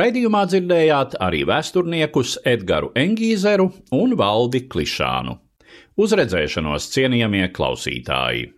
Raidījumā 0.00 0.42
dzirdējāt 0.48 1.20
arī 1.22 1.44
vēsturniekus 1.46 2.38
Edgars 2.48 2.96
Engīzeru 2.98 3.68
un 4.00 4.16
Valdi 4.18 4.64
Klišānu. 4.66 5.36
Uz 6.00 6.16
redzēšanos, 6.18 6.88
cienījamie 6.96 7.50
klausītāji! 7.52 8.57